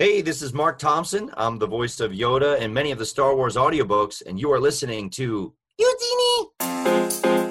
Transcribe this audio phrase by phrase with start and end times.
[0.00, 1.30] Hey, this is Mark Thompson.
[1.36, 4.58] I'm the voice of Yoda in many of the Star Wars audiobooks, and you are
[4.58, 7.50] listening to Youtini.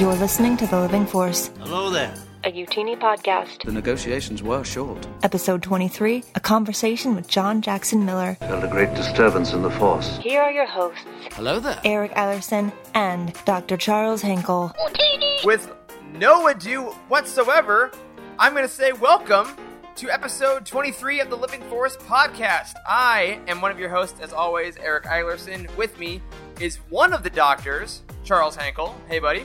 [0.00, 2.14] You're listening to The Living Force, Hello there.
[2.44, 3.64] a Youtini podcast.
[3.64, 5.06] The negotiations were short.
[5.22, 8.36] Episode 23 A Conversation with John Jackson Miller.
[8.40, 10.16] Felt a great disturbance in the force.
[10.22, 11.78] Here are your hosts, Hello there.
[11.84, 13.76] Eric Ellerson and Dr.
[13.76, 14.72] Charles Henkel.
[14.80, 15.44] Youtini!
[15.44, 15.70] With
[16.12, 17.90] no ado whatsoever,
[18.38, 19.48] I'm going to say welcome
[19.96, 22.74] to episode 23 of the Living Force podcast.
[22.88, 25.74] I am one of your hosts, as always, Eric Eilerson.
[25.76, 26.20] With me
[26.58, 28.94] is one of the doctors, Charles Hankel.
[29.08, 29.44] Hey, buddy.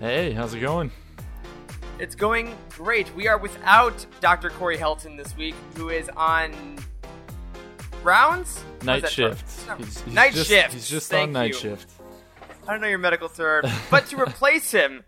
[0.00, 0.90] Hey, how's it going?
[1.98, 3.14] It's going great.
[3.14, 4.50] We are without Dr.
[4.50, 6.78] Corey Helton this week, who is on
[8.02, 8.62] rounds?
[8.82, 9.68] Night shift.
[9.78, 10.72] He's, he's night just, shift.
[10.74, 11.54] He's just Thank on night you.
[11.54, 11.90] shift.
[12.66, 15.04] I don't know your medical term, but to replace him,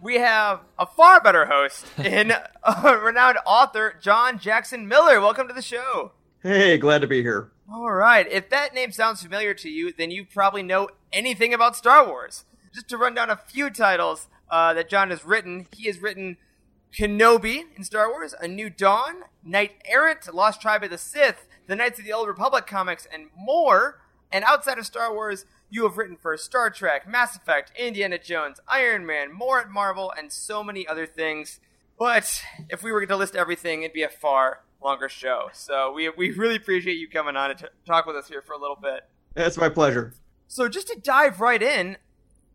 [0.00, 5.20] we have a far better host in uh, renowned author John Jackson Miller.
[5.20, 6.12] Welcome to the show.
[6.42, 7.50] Hey, glad to be here.
[7.70, 11.76] All right, if that name sounds familiar to you, then you probably know anything about
[11.76, 12.44] Star Wars.
[12.72, 16.36] Just to run down a few titles uh, that John has written, he has written
[16.96, 21.76] Kenobi in Star Wars, A New Dawn, Knight Errant, Lost Tribe of the Sith, The
[21.76, 24.00] Knights of the Old Republic comics, and more.
[24.30, 28.60] And outside of Star Wars, you have written for Star Trek, Mass Effect, Indiana Jones,
[28.68, 31.60] Iron Man, more at Marvel, and so many other things.
[31.98, 35.50] But if we were to list everything, it'd be a far longer show.
[35.52, 38.52] So we, we really appreciate you coming on and t- talk with us here for
[38.52, 39.00] a little bit.
[39.36, 40.14] It's my pleasure.
[40.46, 41.96] So just to dive right in,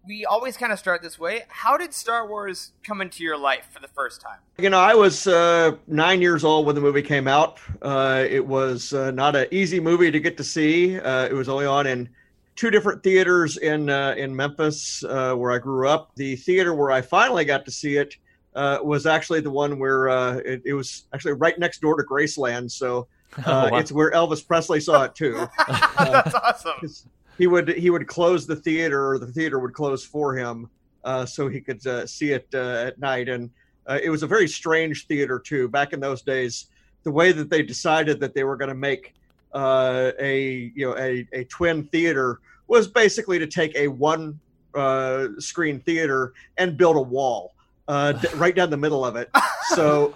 [0.06, 1.44] we always kind of start this way.
[1.48, 4.40] How did Star Wars come into your life for the first time?
[4.58, 7.60] You know, I was uh, nine years old when the movie came out.
[7.82, 11.00] Uh, it was uh, not an easy movie to get to see.
[11.00, 12.10] Uh, it was only on in
[12.56, 16.12] two different theaters in uh, in Memphis, uh, where I grew up.
[16.16, 18.16] The theater where I finally got to see it
[18.56, 22.04] uh, was actually the one where uh, it, it was actually right next door to
[22.04, 22.72] Graceland.
[22.72, 23.08] So
[23.46, 23.78] uh, wow.
[23.78, 25.48] it's where Elvis Presley saw it too.
[25.68, 27.10] That's awesome.
[27.38, 30.70] he would he would close the theater or the theater would close for him
[31.04, 33.50] uh, so he could uh, see it uh, at night and
[33.88, 36.68] uh, it was a very strange theater too back in those days
[37.04, 39.14] the way that they decided that they were going to make
[39.54, 44.40] uh, a you know a, a twin theater was basically to take a one
[44.76, 47.52] uh, screen theater and build a wall
[47.88, 49.30] uh, d- right down the middle of it.
[49.76, 50.16] So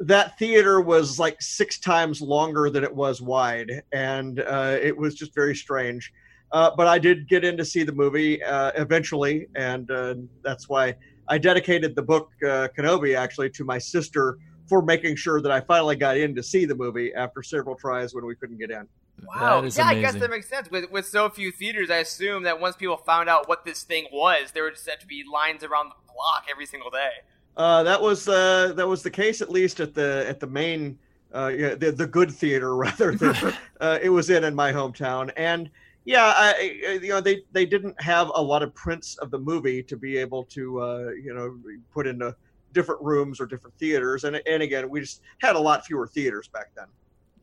[0.00, 5.14] that theater was like six times longer than it was wide and uh, it was
[5.14, 6.10] just very strange.
[6.52, 10.68] Uh, but I did get in to see the movie uh, eventually, and uh, that's
[10.68, 10.96] why
[11.28, 14.36] I dedicated the book uh, Kenobi actually to my sister
[14.70, 18.14] for making sure that I finally got in to see the movie after several tries
[18.14, 18.86] when we couldn't get in.
[19.26, 19.60] Wow.
[19.60, 20.70] That is yeah, I guess that makes sense.
[20.70, 24.06] With with so few theaters, I assume that once people found out what this thing
[24.12, 27.10] was, there would just have to be lines around the block every single day.
[27.56, 30.96] Uh, that was uh, that was the case at least at the at the main
[31.34, 35.30] uh, yeah, the the good theater rather that uh, it was in in my hometown
[35.36, 35.68] and.
[36.06, 39.38] Yeah, I, I- you know they, they didn't have a lot of prints of the
[39.38, 41.58] movie to be able to uh, you know
[41.92, 42.34] put into
[42.72, 46.48] different rooms or different theaters, and and again we just had a lot fewer theaters
[46.48, 46.86] back then.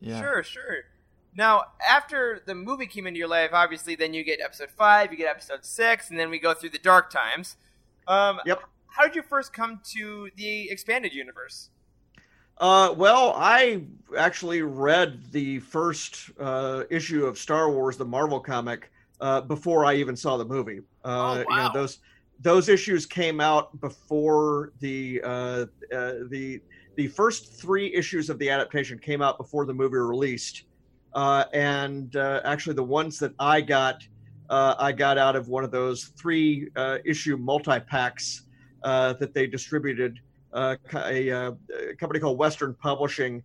[0.00, 0.20] Yeah.
[0.20, 0.76] Sure, sure.
[1.36, 5.18] Now, after the movie came into your life, obviously, then you get episode five, you
[5.18, 7.56] get episode six, and then we go through the dark times.
[8.08, 8.62] Um, Yep.
[8.86, 11.70] How did you first come to the expanded universe?
[12.56, 13.82] Uh, well, I
[14.16, 18.90] actually read the first uh, issue of Star Wars, the Marvel comic,
[19.20, 20.80] uh, before I even saw the movie.
[21.04, 21.70] Uh, Oh, you know, wow.
[21.72, 21.98] those
[22.40, 25.28] those issues came out before the uh,
[25.92, 26.60] uh, the
[26.96, 30.64] the first three issues of the adaptation came out before the movie released,
[31.14, 34.02] uh, and uh, actually the ones that I got,
[34.50, 36.68] I got out of one of those three
[37.04, 38.42] issue multi packs
[38.82, 40.18] that they distributed
[40.54, 41.54] a, a
[41.98, 43.44] company called Western Publishing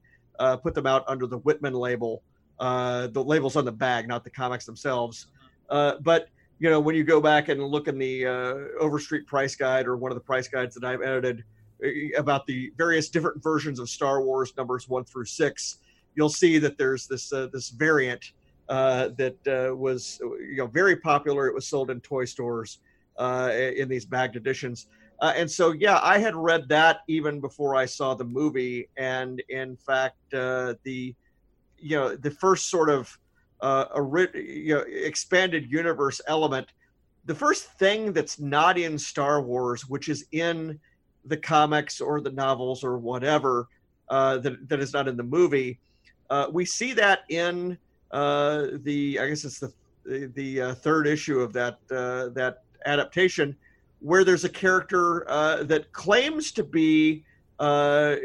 [0.64, 2.24] put them out under the Whitman label.
[2.60, 5.28] Uh, the labels on the bag, not the comics themselves.
[5.70, 6.28] Uh, but
[6.64, 9.98] you know, when you go back and look in the uh, Overstreet Price Guide or
[9.98, 11.44] one of the price guides that I've edited
[11.84, 15.80] uh, about the various different versions of Star Wars numbers one through six,
[16.16, 18.32] you'll see that there's this uh, this variant
[18.70, 21.48] uh, that uh, was you know very popular.
[21.48, 22.80] It was sold in toy stores
[23.18, 24.88] uh, in these bagged editions.
[25.20, 28.88] Uh, and so, yeah, I had read that even before I saw the movie.
[28.96, 31.14] And in fact, uh, the
[31.78, 33.20] you know the first sort of
[33.64, 36.68] uh, ori- you know, expanded universe element,
[37.26, 40.78] the first thing that's not in Star Wars, which is in
[41.26, 43.70] the comics or the novels or whatever,
[44.10, 45.80] uh, that that is not in the movie,
[46.30, 47.78] uh, we see that in
[48.12, 49.74] uh, the I guess it's the
[50.06, 53.56] the, the uh, third issue of that uh, that adaptation
[54.00, 57.24] where there's a character uh, that claims to be
[57.60, 58.18] uh,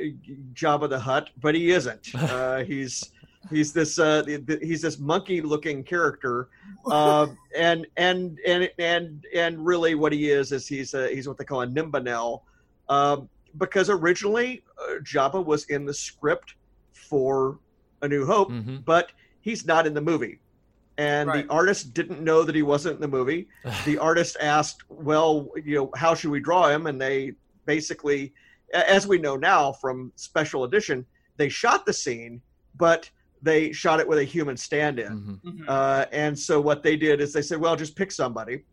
[0.52, 2.08] Jabba the Hutt, but he isn't.
[2.18, 3.12] Uh, he's
[3.50, 6.48] he's this uh, the, the, he's this monkey looking character,
[6.86, 11.38] uh, and and and and and really what he is is he's a, he's what
[11.38, 12.42] they call a Nimbanel,
[12.88, 13.28] um,
[13.58, 16.54] because originally uh, Jabba was in the script
[16.92, 17.58] for
[18.02, 18.84] A New Hope, Mhm.
[18.84, 19.10] but
[19.40, 20.40] he's not in the movie.
[20.98, 21.46] And Right.
[21.46, 23.48] the artist didn't know that he wasn't in the movie.
[23.84, 27.32] The artist asked, "Well, you know, how should we draw him?" And they
[27.66, 28.32] basically,
[28.74, 31.06] as we know now from special edition,
[31.36, 32.42] they shot the scene,
[32.76, 33.08] but
[33.42, 35.40] they shot it with a human stand-in.
[35.44, 35.64] Mhm.
[35.68, 38.64] Uh, and so what they did is they said, "Well, just pick somebody."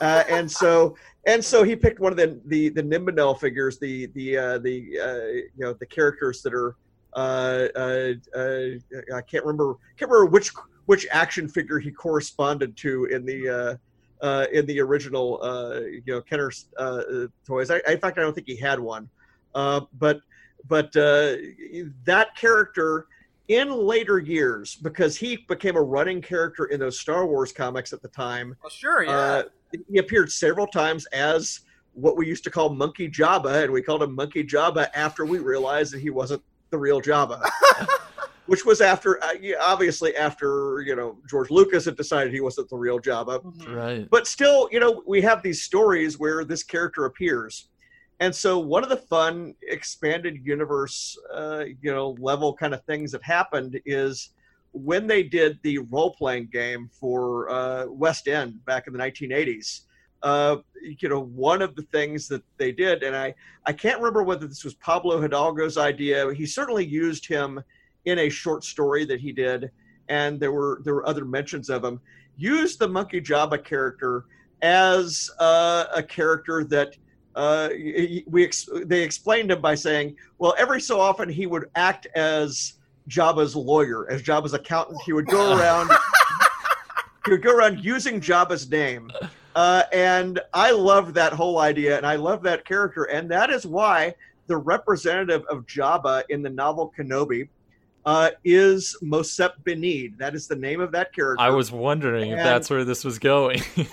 [0.00, 4.06] Uh, and so and so he picked one of the the the Nimbanel figures, the
[4.14, 6.76] the uh, the uh, you know the characters that are
[7.14, 10.50] uh, uh, uh, I can't remember can't remember which
[10.86, 13.76] which action figure he corresponded to in the uh,
[14.26, 16.50] uh, in the original uh, you know Kenner
[17.46, 17.70] toys.
[17.70, 19.08] I, in fact, I don't think he had one,
[19.54, 20.20] uh, but
[20.66, 21.36] but uh,
[22.04, 23.06] that character
[23.48, 28.00] in later years because he became a running character in those Star Wars comics at
[28.00, 28.56] the time.
[28.62, 29.10] Well, sure, yeah.
[29.12, 29.42] Uh,
[29.90, 31.60] he appeared several times as
[31.92, 35.38] what we used to call Monkey Jabba, and we called him Monkey Jabba after we
[35.38, 37.42] realized that he wasn't the real Jabba.
[38.46, 39.32] Which was after, uh,
[39.62, 43.42] obviously, after you know George Lucas had decided he wasn't the real Jabba.
[43.42, 43.74] Mhm.
[43.74, 44.10] Right.
[44.10, 47.68] But still, you know, we have these stories where this character appears,
[48.20, 53.12] and so one of the fun expanded universe, uh, you know, level kind of things
[53.12, 54.30] that happened is
[54.72, 59.82] when they did the role playing game for uh, West End back in the 1980s.
[60.22, 63.34] Uh, you know, one of the things that they did, and I
[63.66, 66.32] I can't remember whether this was Pablo Hidalgo's idea.
[66.32, 67.62] He certainly used him
[68.06, 69.70] in a short story that he did,
[70.08, 72.00] and there were there were other mentions of him.
[72.36, 74.24] Used the Monkey Jabba character
[74.62, 76.96] as uh, a character that
[77.34, 77.68] uh,
[78.26, 82.74] we ex- they explained him by saying, well, every so often he would act as
[83.08, 85.00] Jabba's lawyer, as Jabba's accountant.
[85.04, 85.90] He would go around.
[87.24, 89.10] he would go around using Jabba's name.
[89.54, 93.66] Uh, and I love that whole idea, and I love that character, and that is
[93.66, 94.14] why
[94.46, 97.48] the representative of Jabba in the novel Kenobi
[98.06, 100.18] uh, is Mosep Binneed.
[100.18, 101.42] That is the name of that character.
[101.42, 103.62] I was wondering if that's where this was going.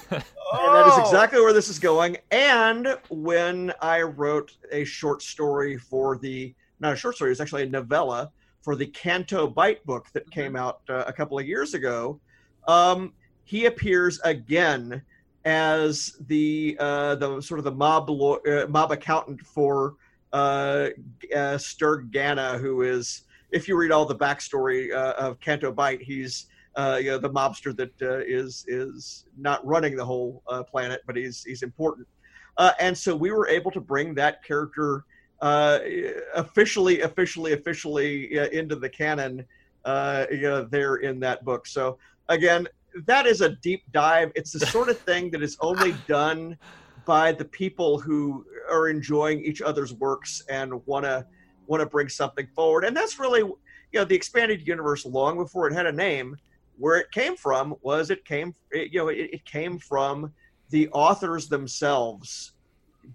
[0.53, 1.01] And that is Oh!
[1.05, 2.17] exactly where this is going.
[2.29, 7.39] And when I wrote a short story for the, not a short story, it was
[7.39, 8.29] actually a novella
[8.61, 12.19] for the Canto Bight book that came out uh, a couple of years ago,
[12.67, 13.13] um,
[13.43, 15.01] he appears again
[15.45, 19.95] as the uh, the sort of the mob law, uh, mob accountant for
[20.31, 20.89] uh,
[21.35, 26.01] uh, Sturg Ganna, who is, if you read all the backstory uh, of Canto Bight,
[26.01, 30.63] he's uh, you know, the mobster that uh, is is not running the whole uh,
[30.63, 32.07] planet, but he's he's important.
[32.57, 35.05] Uh, and so we were able to bring that character
[35.41, 39.45] officially, officially, officially into the canon.
[39.85, 41.67] You know, there in that book.
[41.67, 41.97] So
[42.29, 42.67] again,
[43.05, 44.31] that is a deep dive.
[44.35, 46.57] It's the sort of thing that is only done
[47.05, 51.25] by the people who are enjoying each other's works and want to
[51.71, 52.83] want to bring something forward.
[52.83, 53.57] And that's really, you
[53.93, 56.35] know, the expanded universe long before it had a name
[56.77, 60.31] where it came from was it came it, you know it, it came from
[60.69, 62.53] the authors themselves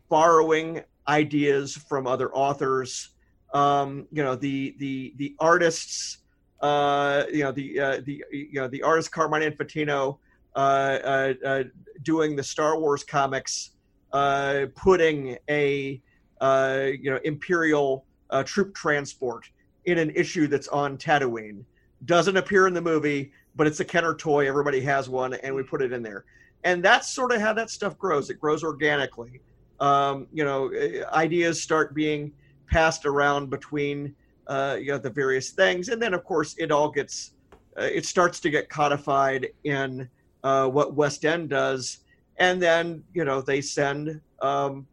[0.08, 3.10] borrowing ideas from other authors
[3.54, 6.18] um, you know the the the artists
[6.60, 10.18] uh, you know the uh, the you know the artist Carmine Infantino
[10.54, 11.64] uh, uh, uh,
[12.02, 13.72] doing the Star Wars comics
[14.12, 16.00] uh, putting a
[16.40, 19.48] uh, you know imperial uh, troop transport
[19.84, 21.64] in an issue that's on Tatooine
[22.04, 24.46] doesn't appear in the movie but it's a Kenner toy.
[24.46, 26.24] Everybody has one, and we put it in there.
[26.64, 28.30] And that's sort of how that stuff grows.
[28.30, 29.40] It grows organically.
[29.80, 30.70] Um, you know,
[31.12, 32.32] ideas start being
[32.70, 34.14] passed around between
[34.46, 37.32] uh, you know the various things, and then of course it all gets
[37.78, 40.08] uh, it starts to get codified in
[40.44, 41.98] uh, what West End does,
[42.38, 44.86] and then you know they send um,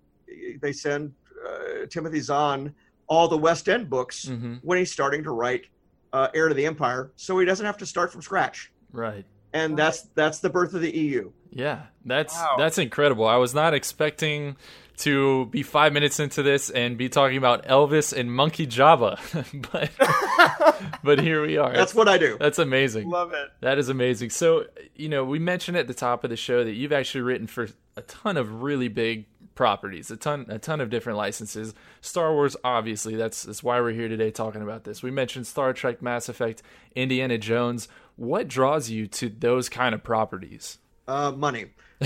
[0.62, 1.14] they send
[1.48, 2.74] uh, Timothy Zahn
[3.08, 4.60] all the West End books Mhm.
[4.64, 5.68] when he's starting to write
[6.14, 8.72] uh, Heir to the Empire, so he doesn't have to start from scratch.
[8.92, 9.26] Right.
[9.52, 11.32] And that's that's the birth of the EU.
[11.52, 12.56] Yeah, that's Wow.
[12.58, 13.26] that's incredible.
[13.28, 14.56] I was not expecting
[14.98, 19.18] to be five minutes into this and be talking about Elvis and Monkey Jabba,
[19.72, 21.74] but but here we are.
[21.74, 22.38] That's what I do.
[22.40, 23.10] That's amazing.
[23.10, 23.50] Love it.
[23.62, 24.30] That is amazing.
[24.30, 27.48] So, you know, we mentioned at the top of the show that you've actually written
[27.48, 31.74] for a ton of really big properties, a ton a ton of different licenses.
[32.02, 35.04] Star Wars obviously, that's that's why we're here today talking about this.
[35.04, 36.62] We mentioned Star Trek, Mass Effect,
[36.96, 37.88] Indiana Jones.
[38.16, 40.78] What draws you to those kind of properties?
[41.08, 41.66] Uh, money.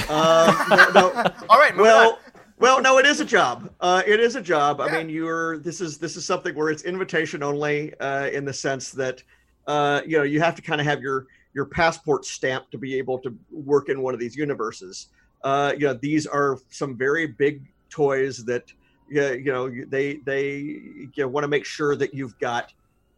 [0.09, 1.23] Um, no, no.
[1.49, 2.17] All right, well, on.
[2.59, 3.69] well, no, it is a job.
[3.79, 4.81] Uh, it is a job.
[4.81, 8.53] I mean, you're this is this is something where it's invitation only uh, in the
[8.53, 9.23] sense that
[9.67, 12.95] uh, you know you have to kind of have your your passport stamp to be
[12.97, 15.07] able to work in one of these universes.
[15.43, 18.71] Uh, you know, these are some very big toys that
[19.09, 22.73] you know they they you know, want to make sure that you've got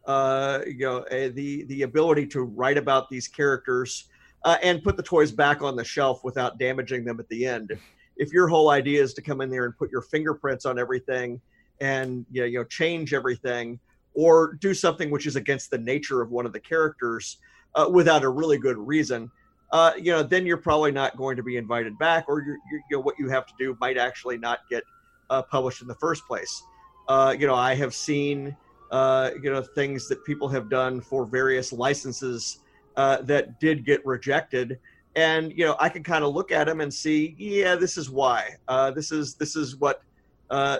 [0.06, 4.08] uh, you know the the ability to write about these characters
[4.44, 7.76] uh, and put the toys back on the shelf without damaging them at the end.
[8.16, 11.40] If your whole idea is to come in there and put your fingerprints on everything
[11.80, 13.78] and you know, you know change everything
[14.14, 17.38] or do something which is against the nature of one of the characters
[17.74, 19.30] uh, without a really good reason,
[19.72, 22.80] uh, you know, then you're probably not going to be invited back, or you're, you're,
[22.90, 24.82] you know, what you have to do might actually not get
[25.30, 26.62] uh, published in the first place.
[27.08, 28.56] Uh, you know, I have seen
[28.90, 32.58] uh, you know things that people have done for various licenses
[32.96, 34.78] uh, that did get rejected.
[35.16, 38.10] And you know i can kind of look at them and see yeah this is
[38.10, 38.56] why.
[38.68, 40.02] Uh, this is this is what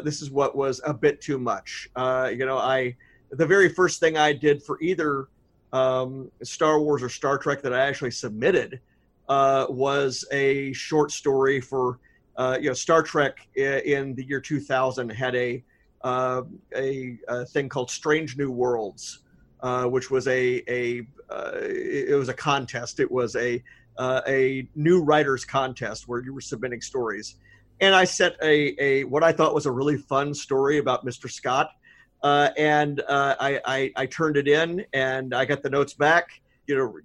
[0.05, 1.89] this is what was a bit too much.
[1.97, 2.97] You know i
[3.33, 5.29] the very first thing i did for either
[5.73, 8.81] um, star wars or star trek that i actually submitted
[9.29, 11.99] uh, was a short story for
[12.37, 15.63] uh, you know star trek in the year 2000 had a
[16.03, 16.43] uh,
[16.75, 19.21] a, a, thing called strange new worlds
[19.85, 21.07] which was a a
[21.63, 23.63] it was a contest it was a
[24.01, 27.37] uh, a new writers contest where you were submitting stories,
[27.83, 31.31] and I set a, a what I thought was a really fun story about Mr.
[31.31, 31.71] Scott,
[32.23, 36.29] uh, and uh, I, I, I turned it in and I got the notes back.
[36.67, 36.99] You know,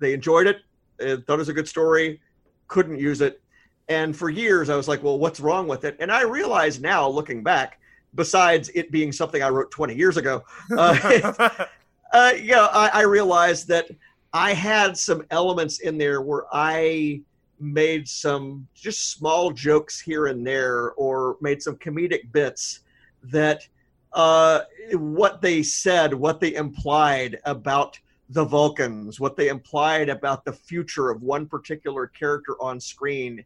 [0.00, 0.58] they enjoyed it,
[0.98, 2.20] thought it was a good story,
[2.68, 3.42] couldn't use it,
[3.88, 5.96] and for years I was like, well, what's wrong with it?
[6.00, 7.78] And I realize now, looking back,
[8.14, 10.44] besides it being something I wrote 20 years ago,
[10.76, 11.54] uh,
[12.12, 13.88] uh, you know, I, I realized that
[14.32, 17.20] I had some elements in there where I
[17.60, 22.80] made some just small jokes here and there or made some comedic bits
[23.24, 23.66] that
[24.14, 24.60] uh,
[24.92, 31.10] what they said, what they implied about the Vulcans, what they implied about the future
[31.10, 33.44] of one particular character on screen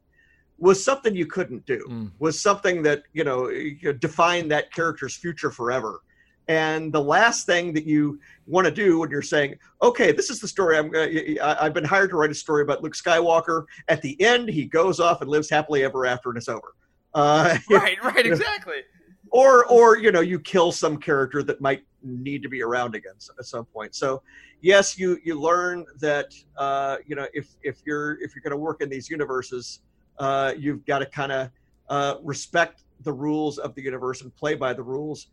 [0.59, 2.11] was something you couldn't do, mm.
[2.19, 3.51] was something that, you know,
[3.99, 6.01] defined that character's future forever.
[6.49, 10.39] And the last thing that you want to do when you're saying, okay, this is
[10.39, 13.65] the story I'm going I've been hired to write a story about Luke Skywalker.
[13.89, 16.75] At the end, he goes off and lives happily ever after and it's over.
[17.13, 18.77] Uh, right, right, exactly.
[19.37, 23.15] Or, or, you know, you kill some character that might need to be around again
[23.39, 23.95] at some point.
[23.95, 24.23] So,
[24.61, 28.57] yes, you, you learn that, uh, you know, if, if you're, if you're going to
[28.57, 29.81] work in these universes,
[30.19, 31.51] uh, you've got to kind of
[31.89, 35.29] uh, respect the rules of the universe and play by the rules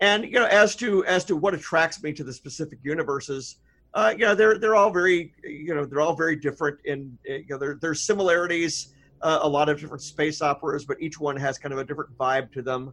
[0.00, 3.56] and you know, as to as to what attracts me to the specific universes,
[3.94, 6.78] uh, you know, they're they're all very you know they're all very different.
[6.84, 11.18] In you know, there there's similarities, uh, a lot of different space operas, but each
[11.18, 12.92] one has kind of a different vibe to them.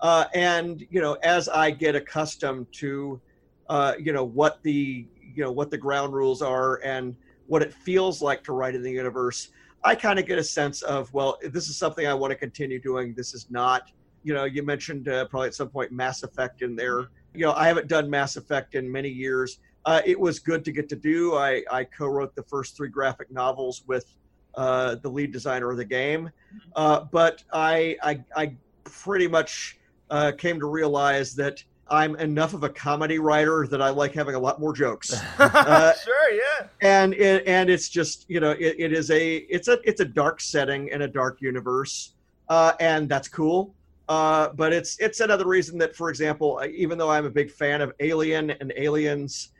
[0.00, 3.20] Uh, and you know, as I get accustomed to,
[3.68, 7.72] uh, you know, what the you know what the ground rules are and what it
[7.72, 9.50] feels like to write in the universe,
[9.84, 12.80] I kind of get a sense of well, this is something I want to continue
[12.80, 13.14] doing.
[13.14, 13.90] This is not
[14.26, 17.10] you know, you mentioned uh, probably at some point Mass Effect in there.
[17.32, 19.60] You know, I haven't done Mass Effect in many years.
[19.84, 21.36] Uh, it was good to get to do.
[21.36, 24.16] I, I co-wrote the first three graphic novels with
[24.56, 26.28] uh, the lead designer of the game,
[26.74, 29.78] uh, but I, I, I pretty much
[30.10, 34.34] uh, came to realize that I'm enough of a comedy writer that I like having
[34.34, 35.14] a lot more jokes.
[35.38, 36.66] Uh, sure, yeah.
[36.80, 40.04] And it, and it's just you know it, it is a it's a it's a
[40.04, 42.14] dark setting in a dark universe,
[42.48, 43.74] uh, and that's cool.
[44.08, 47.80] Uh, but it's it's another reason that, for example, even though I'm a big fan
[47.80, 49.50] of Alien and Aliens,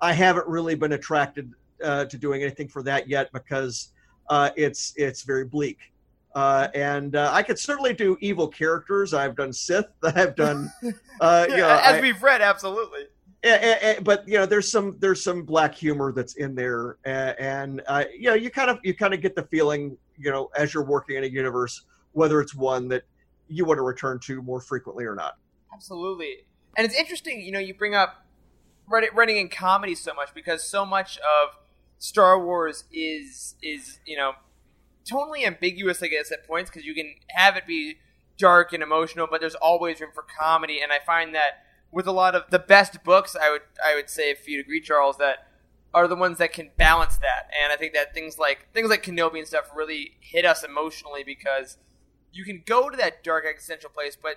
[0.00, 3.92] I haven't really been attracted uh, to doing anything for that yet because
[4.28, 5.78] uh, it's it's very bleak.
[6.36, 9.14] Uh, and uh, I could certainly do evil characters.
[9.14, 9.86] I've done Sith.
[10.02, 10.70] I've done,
[11.18, 13.04] uh, you know, as I, we've read, absolutely.
[14.02, 18.28] but you know, there's some there's some black humor that's in there, and, and you
[18.28, 21.16] know, you kind of you kind of get the feeling, you know, as you're working
[21.16, 23.04] in a universe, whether it's one that
[23.48, 25.38] you want to return to more frequently or not.
[25.72, 26.44] Absolutely.
[26.76, 28.26] And it's interesting, you know, you bring up
[28.88, 31.56] running in comedy so much because so much of
[31.98, 34.32] Star Wars is is you know
[35.08, 37.96] totally ambiguous, I guess, at points because you can have it be
[38.38, 40.80] dark and emotional, but there's always room for comedy.
[40.80, 44.10] And I find that with a lot of the best books, I would I would
[44.10, 45.46] say, if you'd agree, Charles, that
[45.94, 47.50] are the ones that can balance that.
[47.62, 51.24] And I think that things like things like Kenobi and stuff really hit us emotionally
[51.24, 51.78] because
[52.32, 54.36] you can go to that dark existential place, but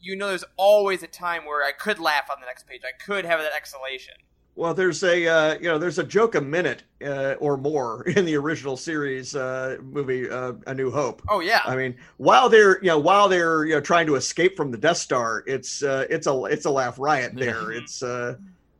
[0.00, 2.82] you know there's always a time where I could laugh on the next page.
[2.84, 4.14] I could have that exhalation.
[4.58, 8.24] Well, there's a uh, you know there's a joke a minute uh, or more in
[8.24, 11.22] the original series uh, movie uh, A New Hope.
[11.28, 11.60] Oh yeah.
[11.64, 14.76] I mean, while they're you know while they're you know trying to escape from the
[14.76, 17.70] Death Star, it's uh, it's a it's a laugh riot there.
[17.70, 18.34] It's uh,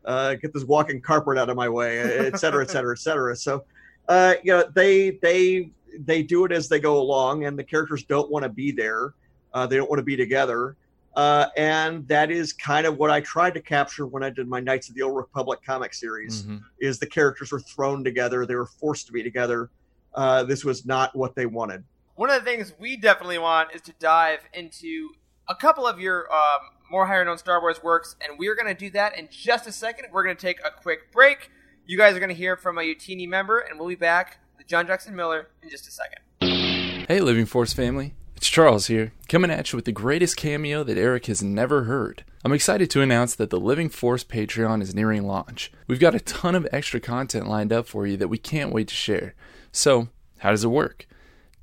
[0.04, 3.37] uh, get this walking carpet out of my way, et cetera, et cetera, et cetera.
[3.37, 3.62] So,
[4.08, 8.02] uh, you know, they they they do it as they go along, and the characters
[8.02, 9.14] don't want to be there.
[9.54, 10.75] Uh, they don't want to be together.
[11.19, 14.61] Uh, and that is kind of what I tried to capture when I did my
[14.61, 16.45] Knights of the Old Republic comic series.
[16.45, 16.63] Mhm.
[16.79, 19.69] Is the characters were thrown together, they were forced to be together.
[20.15, 21.83] Uh, this was not what they wanted.
[22.15, 25.11] One of the things we definitely want is to dive into
[25.49, 28.79] a couple of your um, more higher known Star Wars works, and we're going to
[28.79, 30.11] do that in just a second.
[30.13, 31.51] We're going to take a quick break.
[31.85, 34.69] You guys are going to hear from a Youtini member, and we'll be back with
[34.69, 37.07] John Jackson Miller in just a second.
[37.09, 38.15] Hey, Living Force family.
[38.38, 42.23] It's Charles here, coming at you with the greatest cameo that Eric has never heard.
[42.45, 45.73] I'm excited to announce that the Living Force Patreon is nearing launch.
[45.88, 48.87] We've got a ton of extra content lined up for you that we can't wait
[48.88, 49.35] to share.
[49.73, 51.09] So, how does it work?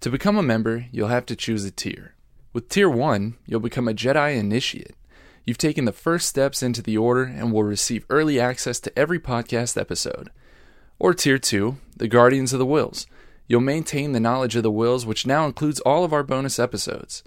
[0.01, 2.13] To become a member, you'll have to choose a tier.
[2.51, 4.97] With Tier 1, you'll become a Jedi Initiate.
[5.45, 9.17] You've taken the first steps into the Order and will receive early access to every
[9.17, 10.29] podcast episode.
[10.99, 13.05] Or Tier 2, the Guardians of the Whills.
[13.47, 17.23] You'll maintain the knowledge of the Whills, which now includes all of our bonus episodes.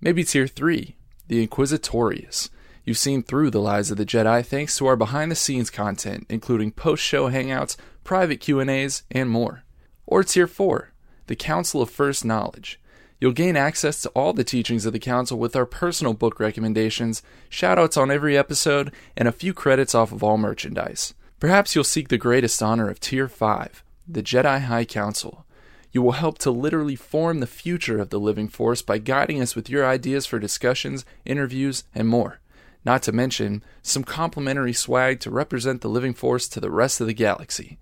[0.00, 0.94] Maybe Tier 3,
[1.26, 2.50] the Inquisitorius.
[2.84, 7.28] You've seen through the lies of the Jedi thanks to our behind-the-scenes content, including post-show
[7.30, 9.64] hangouts, private Q&As, and more.
[10.06, 10.92] Or Tier 4,
[11.26, 12.80] the Council of First Knowledge.
[13.20, 17.20] You'll gain access to all the teachings of the Council with our personal book recommendations,
[17.50, 21.14] shoutouts on every episode, and a few credits off of all merchandise.
[21.40, 25.44] Perhaps you'll seek the greatest honor of Tier 5, the Jedi High Council.
[25.90, 29.56] You will help to literally form the future of the living force by guiding us
[29.56, 32.40] with your ideas for discussions, interviews, and more.
[32.84, 37.06] Not to mention some complimentary swag to represent the living force to the rest of
[37.06, 37.78] the galaxy.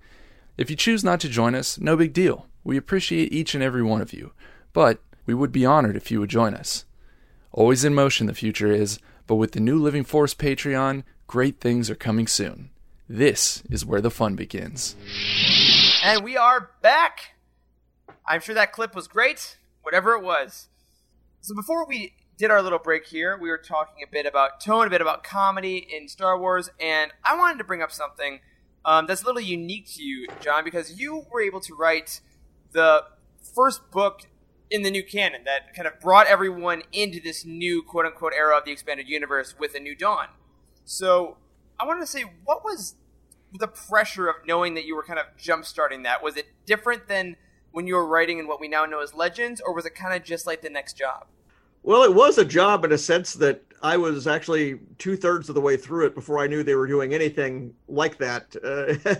[0.57, 2.47] If you choose not to join us, no big deal.
[2.65, 4.33] We appreciate each and every one of you,
[4.73, 6.85] but we would be honored if you would join us.
[7.53, 11.91] Always in motion, the future is, but with the new Living Force Patreon, great things
[11.91, 12.71] are coming soon.
[13.09, 14.97] This is where the fun begins.
[16.03, 17.36] And we are back.
[18.29, 20.69] I'm sure that clip was great, whatever it was.
[21.41, 24.87] So before we did our little break here, we were talking a bit about tone,
[24.87, 28.41] a bit about comedy in Star Wars, and I wanted to bring up something
[28.85, 32.21] um, that's a little unique to you, John, because you were able to write
[32.73, 33.05] the
[33.55, 34.23] first book
[34.71, 38.57] in the new canon that kind of brought everyone into this new quote unquote era
[38.59, 40.29] of the expanded universe with a new dawn.
[40.85, 41.37] So
[41.81, 42.95] I wanted to say, what was
[43.53, 46.23] the pressure of knowing that you were kind of jump starting that?
[46.23, 47.37] Was it different than
[47.77, 50.17] when you were writing in what we now know as Legends, or was it kind
[50.17, 51.27] of just like the next job?
[51.83, 55.55] Well, it was a job in a sense that I was actually two thirds of
[55.55, 58.57] the way through it before I knew they were doing anything like that.
[58.65, 59.15] Uh,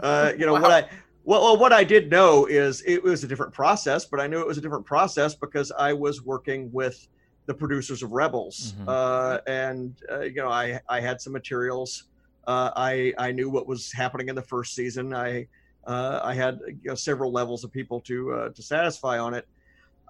[0.00, 0.62] uh, you know Wow.
[0.62, 0.88] what I
[1.24, 4.38] well, well, what I did know is it was a different process, but I knew
[4.40, 7.08] it was a different process because I was working with
[7.46, 8.84] the producers of Rebels, Mhm.
[8.86, 12.04] uh, and uh, you know I I had some materials.
[12.46, 15.12] Uh, I I knew what was happening in the first season.
[15.12, 15.48] I
[15.86, 19.46] uh, I had you know, several levels of people to uh, to satisfy on it.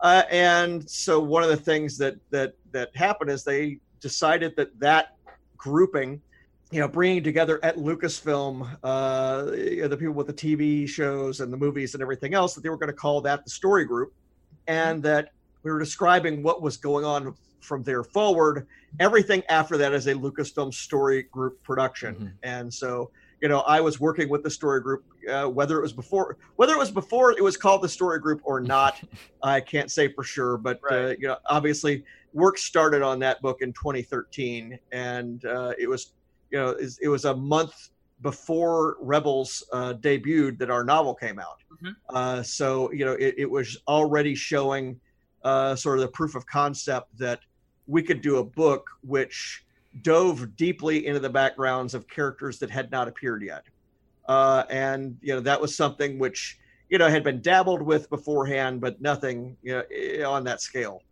[0.02, 4.78] Uh, and so one of the things that that that happened is they decided that
[4.78, 5.16] that
[5.56, 6.20] grouping,
[6.70, 11.40] you know, bringing together at Lucasfilm uh, you know, the people with the TV shows
[11.40, 13.84] and the movies and everything else, that they were going to call that the story
[13.84, 14.12] group,
[14.66, 15.30] and that
[15.62, 18.66] we were describing what was going on from there forward.
[19.00, 22.32] Everything after that is a Lucasfilm story group production, Mhm.
[22.42, 25.92] and so you know i was working with the story group uh, whether it was
[25.92, 29.00] before whether it was before it was called the story group or not
[29.42, 33.58] i can't say for sure but uh, you know obviously work started on that book
[33.62, 36.12] in 2013 and uh, it was
[36.50, 37.90] you know it was a month
[38.22, 41.94] before rebels uh, debuted that our novel came out Mhm.
[42.08, 44.98] uh, so you know it, it was already showing
[45.44, 47.40] uh, sort of the proof of concept that
[47.86, 49.65] we could do a book which
[50.02, 53.64] dove deeply into the backgrounds of characters that had not appeared yet.
[54.28, 56.58] Uh, and you know that was something which
[56.90, 59.82] you know had been dabbled with beforehand, but nothing you
[60.18, 61.02] know on that scale.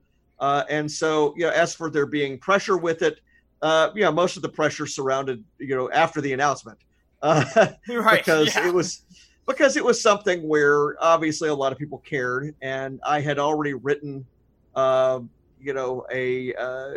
[0.41, 3.21] Uh, and so you know, as for there being pressure with it,
[3.63, 6.79] uh, you know, most of the pressure surrounded you know after the announcement,
[7.23, 7.45] uh,
[7.89, 8.19] Right.
[8.25, 8.69] because yeah.
[8.69, 9.03] it was
[9.47, 13.75] because it was something where obviously a lot of people cared, and I had already
[13.75, 14.27] written,
[14.75, 15.21] uh,
[15.65, 16.95] you know, a uh,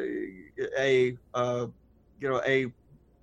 [0.78, 1.68] a uh,
[2.20, 2.68] you know a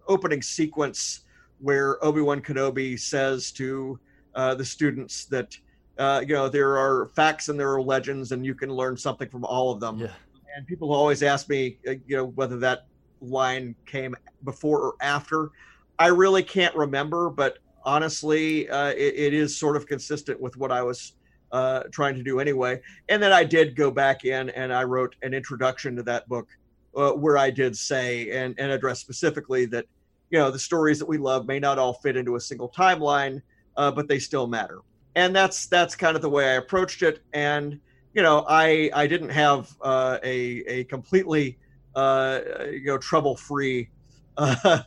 [0.08, 1.20] opening sequence
[1.60, 3.98] where Obi Wan Kenobi says to
[4.34, 5.56] uh, the students that
[5.98, 9.28] uh, you know there are facts and there are legends, and you can learn something
[9.28, 9.98] from all of them.
[9.98, 10.08] Yeah.
[10.56, 12.86] And people always ask me, uh, you know, whether that
[13.20, 15.50] line came before or after.
[15.98, 20.72] I really can't remember, but honestly, uh, it, it is sort of consistent with what
[20.72, 21.14] I was
[21.54, 22.80] uh, trying to do anyway.
[23.08, 26.48] And then I did go back in and I wrote an introduction to that book
[26.96, 29.86] uh, where I did say and, and address specifically that,
[30.30, 33.40] you know, the stories that we love may not all fit into a single timeline,
[33.76, 34.80] uh, but they still matter.
[35.14, 37.22] And that's that's kind of the way I approached it.
[37.32, 37.78] And
[38.14, 41.56] you know, I I didn't have uh, a a completely
[41.94, 43.90] uh, you know trouble free
[44.36, 44.80] uh,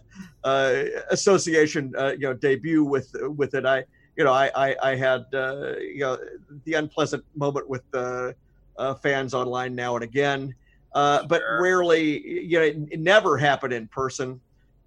[1.11, 3.65] association uh, you know debut with with it.
[3.65, 3.85] I
[4.17, 6.17] you know I I, I had uh, you know
[6.65, 8.35] the unpleasant moment with the
[8.77, 10.53] uh, fans online now and again,
[10.93, 11.61] uh, but Sure.
[11.61, 14.41] rarely you know it, it never happened in person.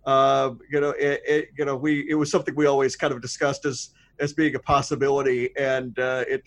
[0.04, 3.22] Uh, you know it, it you know we it was something we always kind of
[3.22, 6.42] discussed as as being a possibility, and uh, it.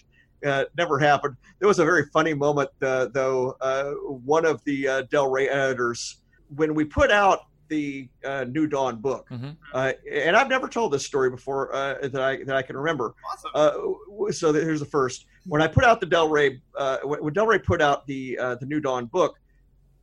[0.45, 1.37] Uh, never happened.
[1.59, 3.55] There was a very funny moment, uh, though.
[3.61, 3.91] Uh,
[4.35, 6.17] one of the uh, Del Rey editors,
[6.53, 7.43] when we put out
[7.75, 9.55] the uh, New Dawn book, Mhm.
[9.73, 13.07] uh, and I've never told this story before uh, that I that I can remember.
[13.31, 13.51] Awesome.
[14.27, 15.25] Uh, so here's the first.
[15.53, 18.37] When I put out the Del Rey, uh, when when Del Rey put out the
[18.43, 19.33] uh, the New Dawn book,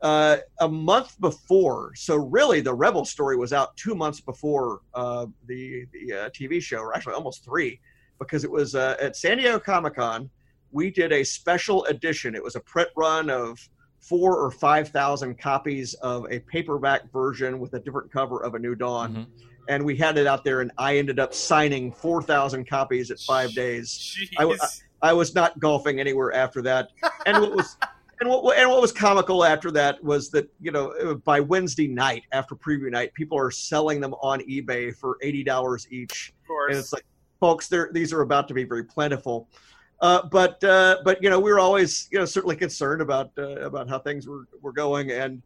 [0.02, 1.92] uh, a month before.
[1.94, 6.60] So really, the Rebel story was out two months before uh, the the uh, TV
[6.60, 7.72] show, or actually almost three,
[8.18, 10.28] because it was uh, at San Diego Comic Con.
[10.72, 12.34] We did a special edition.
[12.34, 13.58] It was a print run of
[14.00, 18.58] four or five thousand copies of a paperback version with a different cover of a
[18.58, 19.26] New Dawn Mhm.
[19.68, 23.52] and we had it out there and i ended up signing 4000 copies at five
[23.52, 24.82] days I Jeez.
[25.02, 26.88] i was not golfing anywhere after that
[27.26, 27.76] and what was
[28.20, 32.22] and what, and what was comical after that was that you know by wednesday night
[32.32, 36.70] after preview night people are selling them on ebay for $80 each of course.
[36.70, 37.04] and it's like
[37.38, 39.46] folks they're, these are about to be very plentiful
[40.00, 43.60] uh, but uh, but you know we were always you know certainly concerned about uh,
[43.60, 45.10] about how things were, were going.
[45.10, 45.42] And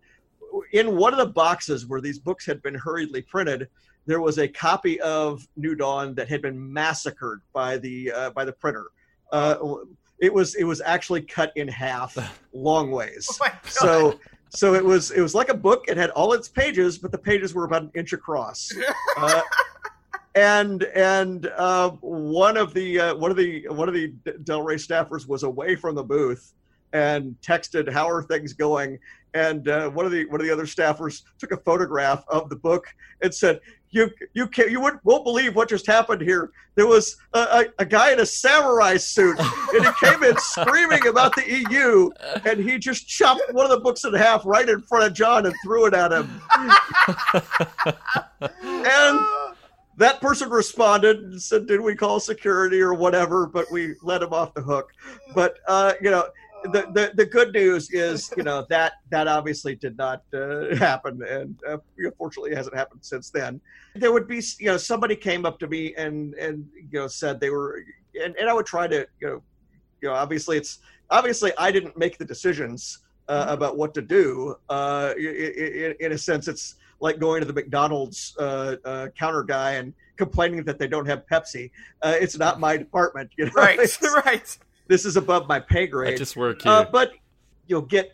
[0.72, 3.68] in one of the boxes where these books had been hurriedly printed
[4.06, 8.44] there was a copy of new dawn that had been massacred by the uh, by
[8.44, 8.86] the printer.
[9.32, 9.76] Uh,
[10.20, 12.16] it was it was actually cut in half
[12.52, 13.28] long ways.
[13.42, 15.84] Oh so so it was it was like a book.
[15.88, 18.70] It had all its pages but the pages were about an inch across.
[19.16, 19.40] Uh,
[20.34, 24.08] and and uh, one of the uh, one of the one of the
[24.44, 26.54] Del Rey staffers was away from the booth
[26.92, 28.98] and texted how are things going?
[29.34, 32.56] And uh, one of the one of the other staffers took a photograph of the
[32.56, 32.86] book
[33.22, 36.50] and said you you can't you wouldn't, won't believe what just happened here.
[36.76, 41.06] There was a, a, a guy in a samurai suit and he came in screaming
[41.06, 42.10] about the EU
[42.44, 45.46] and he just chopped one of the books in half right in front of John
[45.46, 46.40] and threw it at him.
[48.86, 49.18] And
[49.96, 54.32] that person responded and said, "Did we call security or whatever?" But we let him
[54.32, 54.90] off the hook.
[55.34, 56.24] But uh, you know,
[56.64, 61.22] the, the the good news is, you know, that that obviously did not uh, happen,
[61.28, 63.60] and uh, unfortunately, it hasn't happened since then.
[63.94, 67.40] There would be, you know, somebody came up to me and and you know said
[67.40, 67.84] they were,
[68.22, 69.42] and, and I would try to, you know,
[70.00, 70.78] you know, obviously it's
[71.10, 74.56] obviously I didn't make the decisions uh, about what to do.
[74.68, 79.08] Uh, i- i- i- in a sense, it's like going to the McDonald's uh, uh,
[79.18, 81.70] counter guy and complaining that they don't have Pepsi.
[82.02, 83.52] Uh, it's not my department, you know.
[83.54, 84.58] right, It's- right.
[84.86, 86.08] This is above my pay grade.
[86.08, 86.18] I grade.
[86.18, 86.70] just work here.
[86.72, 87.12] Uh, but
[87.66, 88.12] you'll get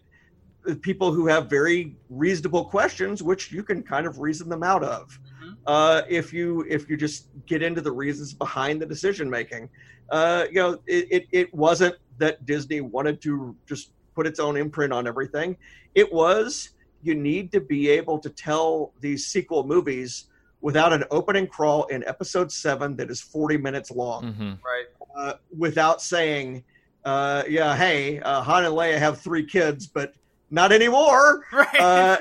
[0.82, 5.18] people who have very reasonable questions, which you can kind of reason them out of.
[5.42, 5.56] Mhm.
[5.66, 9.68] Uh, if you if you just get into the reasons behind the decision making,
[10.10, 14.56] uh, you know, it, it, it wasn't that Disney wanted to just put its own
[14.56, 15.56] imprint on everything.
[15.94, 16.70] It was
[17.02, 20.26] you need to be able to tell these sequel movies
[20.60, 24.86] without an opening crawl in episode seven that is 40 minutes long hmm Right.
[25.16, 26.64] uh, without saying,
[27.04, 30.14] uh, "Yeah, hey, uh, Han and Leia have three kids, but
[30.50, 31.80] not anymore." Right.
[31.80, 32.16] Uh,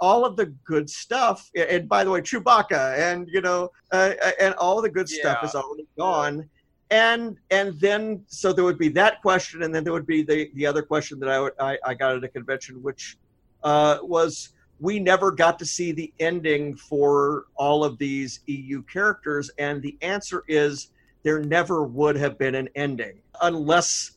[0.00, 4.54] all of the good stuff, and by the way, Chewbacca, and you know, uh, and
[4.54, 6.48] all the good stuff is already gone.
[6.90, 10.50] And and then so there would be that question, and then there would be the
[10.54, 13.16] the other question that I would I, I got at a convention, which
[13.64, 14.50] uh, was
[14.80, 19.96] we never got to see the ending for all of these EU characters, and the
[20.02, 20.90] answer is
[21.22, 24.12] there never would have been an ending unless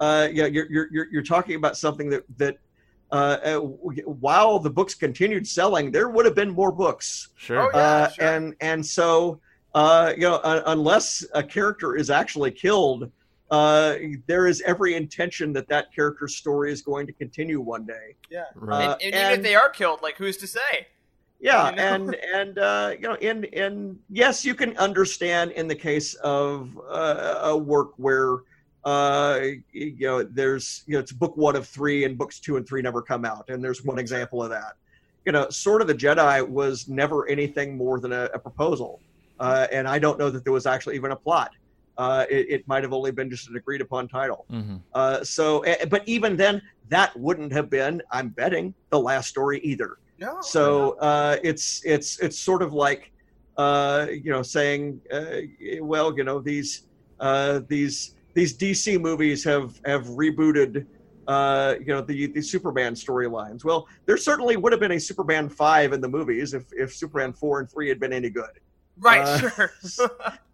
[0.00, 2.56] uh, yeah, you're, you're you're you're talking about something that that
[3.12, 7.62] uh, uh, while the books continued selling, there would have been more books, Sure.
[7.62, 7.78] Oh, yeah.
[7.78, 8.24] uh, sure.
[8.28, 9.40] and and so
[9.74, 13.10] uh, you know uh, unless a character is actually killed,
[13.52, 18.16] uh, there is every intention that that character's story is going to continue one day.
[18.30, 18.86] Yeah, right.
[18.88, 20.88] uh, and, and even and- if they are killed, like who's to say?
[21.38, 21.82] Yeah, You know?
[21.82, 26.70] and and uh, you know, in in yes, you can understand in the case of
[26.88, 28.38] uh, a work where
[28.84, 29.40] uh,
[29.72, 32.80] you know there's you know it's book one of three, and books two and three
[32.82, 34.74] never come out, and there's one example of that.
[35.26, 39.00] you know, Sword of the Jedi was never anything more than a, a proposal,
[39.38, 41.50] uh, and I don't know that there was actually even a plot.
[41.98, 44.46] Uh, it, it might have only been just an agreed upon title.
[44.50, 44.76] Mm-hmm.
[44.94, 49.60] Uh, so, eh, but even then, that wouldn't have been, I'm betting, the last story
[49.60, 49.98] either.
[50.18, 50.40] No.
[50.40, 53.10] So uh, it's it's it's sort of like
[53.56, 55.38] uh, you know saying, uh,
[55.80, 56.86] well, you know these
[57.18, 60.86] uh, these these DC movies have have rebooted
[61.26, 63.64] uh, you know the the Superman storylines.
[63.64, 67.32] Well, there certainly would have been a Superman five in the movies if if Superman
[67.32, 68.60] four and three had been any good.
[68.98, 69.72] right, uh, sure.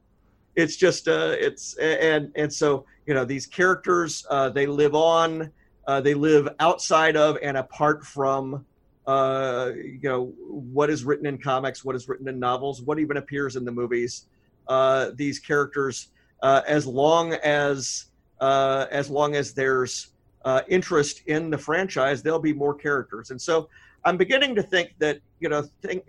[0.59, 5.53] It's just uh, it's and and so you know these characters uh, they live on,
[5.87, 8.67] uh, they live outside of and apart from
[9.07, 13.19] uh, you know what is written in comics, what is written in novels, what even
[13.19, 14.27] appears in the movies.
[14.67, 16.09] Uh, these characters,
[16.43, 18.07] uh, as long as
[18.41, 20.09] uh, as long as there's
[20.45, 23.31] uh, interest in the franchise, there'll be more characters.
[23.31, 23.69] And so
[24.05, 26.03] I'm beginning to think that you know think,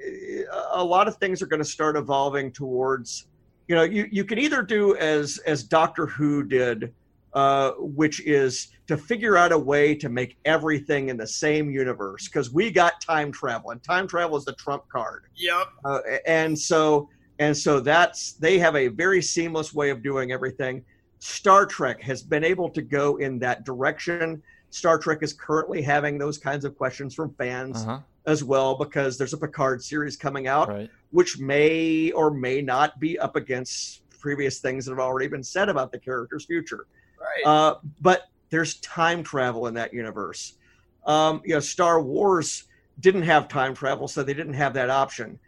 [0.73, 3.27] a lot of things are going to start evolving towards
[3.69, 6.91] you know you, you can either do as as Doctor Who did,
[7.33, 12.27] uh, which is to figure out a way to make everything in the same universe
[12.27, 15.67] because we got time travel and time travel is the trump card yep.
[15.85, 20.83] uh, and so and so that's they have a very seamless way of doing everything
[21.19, 26.17] star trek has been able to go in that direction star trek is currently having
[26.17, 27.99] those kinds of questions from fans Uh-huh.
[28.25, 30.89] as well because there's a picard series coming out Right.
[31.11, 35.69] Which may or may not be up against previous things that have already been said
[35.69, 36.85] about the character's future
[37.19, 37.45] Right.
[37.45, 40.55] uh, but there's time travel in that universe.
[41.05, 42.63] Um, you know, Star Wars
[42.99, 45.39] didn't have time travel, so they didn't have that option.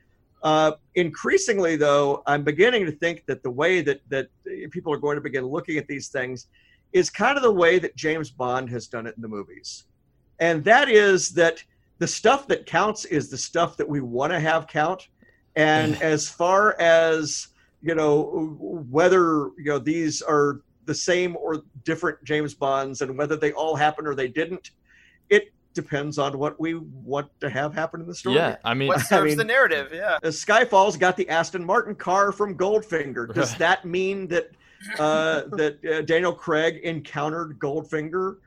[0.44, 4.28] Uh, increasingly, though, I'm beginning to think that the way that that
[4.72, 6.48] people are going to begin looking at these things
[6.94, 9.86] is kind of the way that James Bond has done it in the movies,
[10.40, 11.64] and that is that
[12.00, 15.08] the stuff that counts is the stuff that we want to have count,
[15.56, 17.48] and as far as
[17.82, 18.56] you know
[18.90, 23.76] whether you know these are the same or different James Bonds and whether they all
[23.76, 24.72] happened or they didn't,
[25.30, 28.36] it depends on what we want to have happen in the story.
[28.36, 29.92] Yeah, I mean, what serves mean- the narrative?
[29.94, 30.18] Yeah.
[30.24, 33.34] Uh, Skyfall's got the Aston Martin car from Goldfinger.
[33.34, 34.52] Does that mean that
[35.00, 38.38] uh, that uh, Daniel Craig encountered Goldfinger?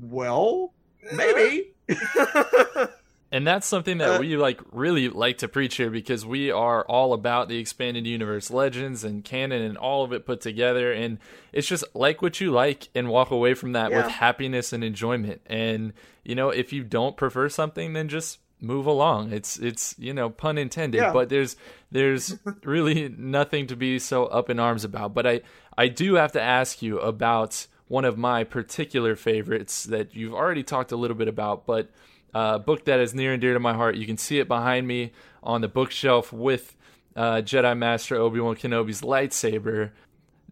[0.00, 0.72] Well,
[1.12, 1.72] maybe.
[3.32, 6.84] And that's something that Uh, we like really like to preach here because we are
[6.86, 11.18] all about the expanded universe legends and canon and all of it put together and
[11.52, 15.40] it's just like what you like and walk away from that with happiness and enjoyment.
[15.46, 15.92] And
[16.24, 19.32] you know, if you don't prefer something then just move along.
[19.32, 21.12] It's it's, you know, pun intended, Yeah.
[21.12, 21.56] but there's
[21.90, 25.14] there's really nothing to be so up in arms about.
[25.14, 25.40] But I
[25.78, 30.62] I do have to ask you about one of my particular favorites that you've already
[30.62, 31.90] talked a little bit about, but
[32.34, 33.96] uh, book that is near and dear to my heart.
[33.96, 35.12] You can see it behind me
[35.42, 36.76] on the bookshelf with
[37.16, 39.90] uh, Jedi Master Obi Wan Kenobi's lightsaber.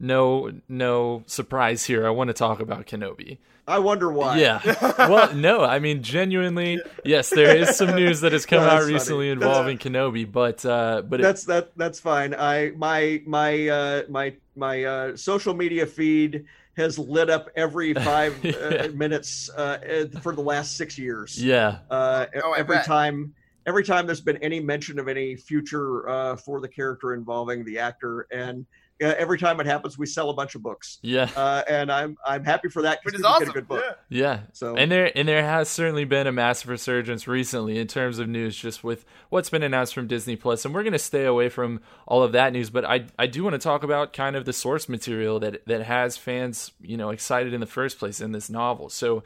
[0.00, 2.06] No, no surprise here.
[2.06, 3.38] I want to talk about Kenobi.
[3.66, 4.38] I wonder why.
[4.38, 4.60] Yeah.
[5.10, 8.70] well, no, I mean genuinely, yes, there is some news that has come No, out
[8.70, 8.94] that's funny.
[8.94, 12.34] recently involving Kenobi, but uh, but it, that's that that's fine.
[12.34, 16.46] I my my uh, my my uh, social media feed
[16.78, 18.52] has lit up every five Yeah.
[18.52, 19.78] uh, minutes uh,
[20.14, 21.36] uh, for the last six years.
[21.42, 22.86] yeah, Uh, Oh, every bet.
[22.86, 23.34] time
[23.66, 27.78] every time there's been any mention of any future uh, for the character involving the
[27.78, 28.66] actor, and
[29.02, 30.98] uh, every time it happens, we sell a bunch of books.
[31.02, 33.44] yeah, Uh, and I'm I'm happy for that Which because is awesome.
[33.44, 33.84] get a good book.
[34.08, 34.20] Yeah.
[34.20, 34.40] yeah.
[34.52, 38.28] So And there and there has certainly been a massive resurgence recently in terms of
[38.28, 41.48] news just with what's been announced from Disney Plus and we're going to stay away
[41.48, 44.44] from all of that news but I I do want to talk about kind of
[44.44, 48.32] the source material that that has fans, you know, excited in the first place in
[48.32, 48.88] this novel.
[48.88, 49.22] So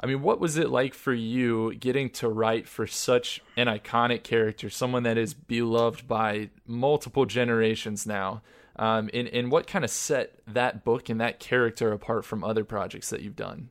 [0.00, 4.24] I mean, what was it like for you getting to write for such an iconic
[4.24, 8.42] character, someone that is beloved by multiple generations now?
[8.76, 12.64] Um, and, and what kind of set that book and that character apart from other
[12.64, 13.68] projects that you've done?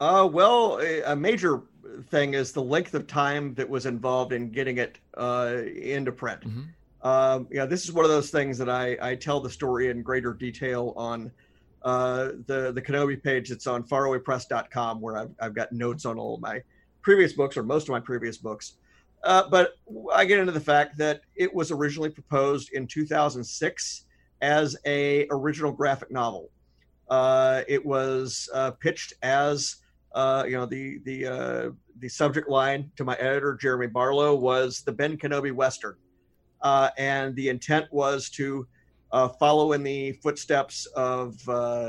[0.00, 1.62] Uh, well, a major
[2.08, 6.40] thing is the length of time that was involved in getting it uh, into print.
[6.42, 6.68] Mhm.
[7.02, 10.02] Um, yeah, this is one of those things that I, I tell the story in
[10.02, 11.30] greater detail on
[11.82, 16.34] uh, the the Kenobi page that's on farawaypress.com, where I've, I've got notes on all
[16.34, 16.62] of my
[17.00, 18.74] previous books or most of my previous books.
[19.22, 19.74] Uh, but
[20.14, 24.04] I get into the fact that it was originally proposed in 2006
[24.40, 26.50] as a original graphic novel.
[27.08, 29.76] Uh, it was uh, pitched as
[30.14, 34.82] uh, you know the the uh, the subject line to my editor Jeremy Barlow was
[34.82, 35.96] the Ben Kenobi Western,
[36.62, 38.66] uh, and the intent was to
[39.38, 41.36] follow in the footsteps of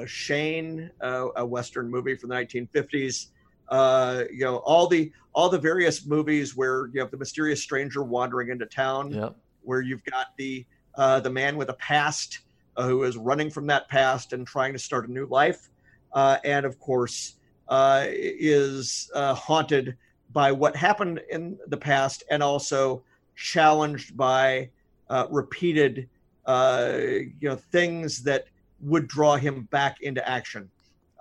[0.08, 3.28] Shane, a Western movie from the 1950s,
[3.72, 8.04] Uh, you know, all the all the various movies where you have the mysterious stranger
[8.04, 9.36] wandering into town, Yep.
[9.64, 12.40] where you've got the uh, the man with a past
[12.76, 15.70] uh, who is running from that past and trying to start a new life,
[16.12, 17.36] uh, and of course
[17.70, 19.96] uh, is uh, haunted
[20.34, 23.02] by what happened in the past, and also
[23.38, 24.70] challenged by
[25.10, 26.10] uh, repeated
[26.46, 26.98] uh,
[27.40, 28.48] you know things that
[28.82, 30.70] would draw him back into action,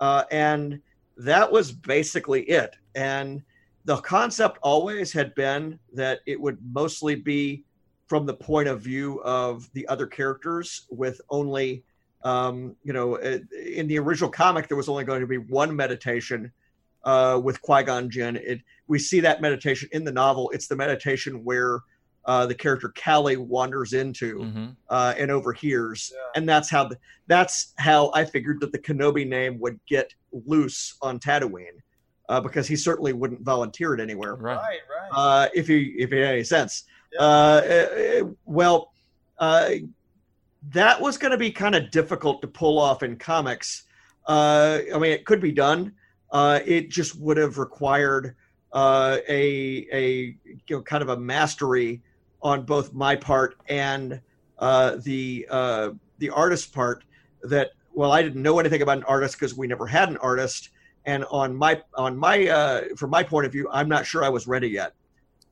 [0.01, 0.81] uh, and
[1.17, 2.75] that was basically it.
[2.95, 3.41] And
[3.85, 7.63] the concept always had been that it would mostly be
[8.07, 11.83] from the point of view of the other characters with only
[12.23, 15.73] um, you know uh, in the original comic there was only going to be one
[15.75, 16.51] meditation
[17.05, 21.43] uh, with qui-gon jinn it, we see that meditation in the novel it's the meditation
[21.45, 21.79] where
[22.25, 27.73] uh, the character Kallie wanders into hmm uh, and overhears and that's how the, that's
[27.77, 30.13] how i figured that the kenobi name would get
[30.45, 31.77] loose on tatooine
[32.27, 34.57] uh, because he certainly wouldn't volunteer it anywhere Right.
[34.57, 35.11] Right, right.
[35.13, 36.83] uh, if he if it had any sense.
[37.19, 38.91] Uh, uh, well,
[39.39, 39.71] uh,
[40.69, 43.83] that was going to be kind of difficult to pull off in comics.
[44.27, 45.93] Uh, I mean, it could be done.
[46.31, 48.35] Uh, it just would have required
[48.73, 52.01] uh, a a you know kind of a mastery
[52.41, 54.19] on both my part and
[54.59, 57.03] uh, the uh, the artist part.
[57.43, 60.69] That well, I didn't know anything about an artist because we never had an artist,
[61.05, 64.29] and on my on my uh, from my point of view, I'm not sure I
[64.29, 64.93] was ready yet.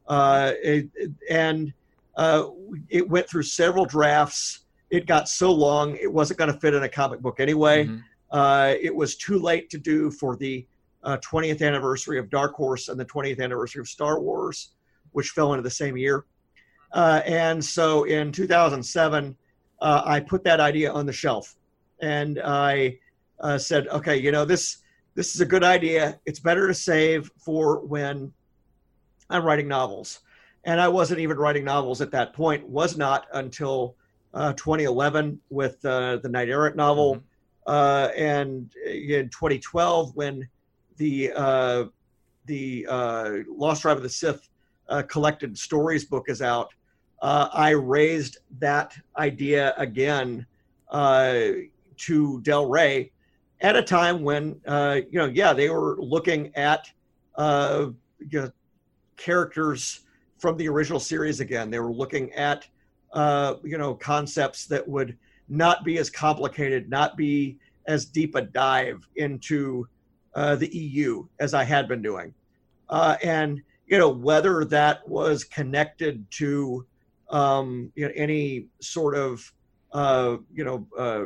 [0.07, 0.89] Uh, it,
[1.29, 1.73] and
[2.15, 2.49] uh,
[2.89, 4.65] it went through several drafts.
[4.89, 7.85] It got so long, it wasn't going to fit in a comic book anyway.
[7.85, 8.03] Mhm.
[8.31, 10.65] Uh, it was too late to do for the
[11.03, 14.71] uh, 20th anniversary of Dark Horse and the 20th anniversary of Star Wars,
[15.11, 16.25] which fell into the same year.
[16.91, 19.35] Uh, and so in 2007,
[19.81, 21.55] uh, I put that idea on the shelf,
[22.01, 22.99] and I
[23.39, 24.77] uh, said, "Okay, you know this
[25.15, 26.19] this is a good idea.
[26.25, 28.33] It's better to save for when
[29.29, 30.19] I'm writing novels."
[30.65, 32.67] And I wasn't even writing novels at that point.
[32.67, 33.95] Was not until
[34.33, 37.21] uh, 2011 with uh, the Knight Errant novel Mhm.
[37.67, 40.47] uh, and in 2012 when
[40.97, 41.85] the uh,
[42.45, 44.49] the uh, Lost Tribe of the Sith
[44.89, 46.73] uh, collected stories book is out,
[47.21, 50.45] uh, I raised that idea again
[50.89, 51.39] uh,
[51.97, 53.11] to Del Rey
[53.61, 56.89] at a time when uh, you know, yeah, they were looking at
[57.35, 57.87] uh,
[58.19, 58.51] you know,
[59.17, 60.01] characters
[60.37, 61.69] from the original series again.
[61.69, 62.67] They were looking at
[63.13, 65.17] uh, you know concepts that would
[65.49, 69.87] not be as complicated, not be as deep a dive into
[70.35, 72.33] uh, the EU as I had been doing,
[72.89, 76.85] and you know whether that was connected to
[77.29, 79.53] um, you know any sort of
[79.93, 81.25] uh, you know uh,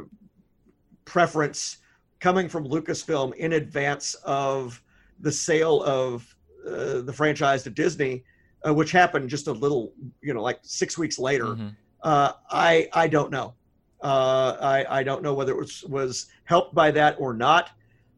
[1.05, 1.77] preference
[2.19, 4.81] coming from Lucasfilm in advance of
[5.19, 6.35] the sale of
[6.67, 8.23] uh, the franchise to Disney,
[8.65, 11.45] uh, which happened just a little you know like six weeks later.
[11.45, 11.75] Mhm.
[12.01, 13.53] Uh, I I don't know.
[14.01, 17.69] Uh, I I don't know whether it was was helped by that or not.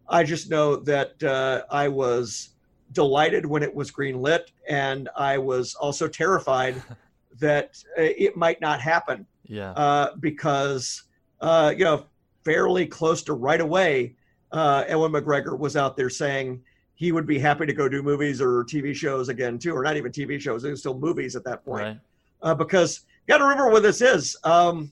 [0.08, 2.50] I just know that uh, I was
[2.92, 6.82] delighted when it was greenlit, and I was also terrified
[7.40, 9.72] that uh, it might not happen Yeah.
[9.72, 11.04] uh, because
[11.42, 12.06] uh, you know
[12.44, 14.16] fairly close to right away,
[14.52, 16.62] uh, Ewan McGregor was out there saying
[16.96, 19.98] he would be happy to go do movies or TV shows again too, or not
[19.98, 22.00] even TV shows; it was still movies at that point right.
[22.42, 24.38] uh, because you got to remember what this is.
[24.44, 24.92] Um,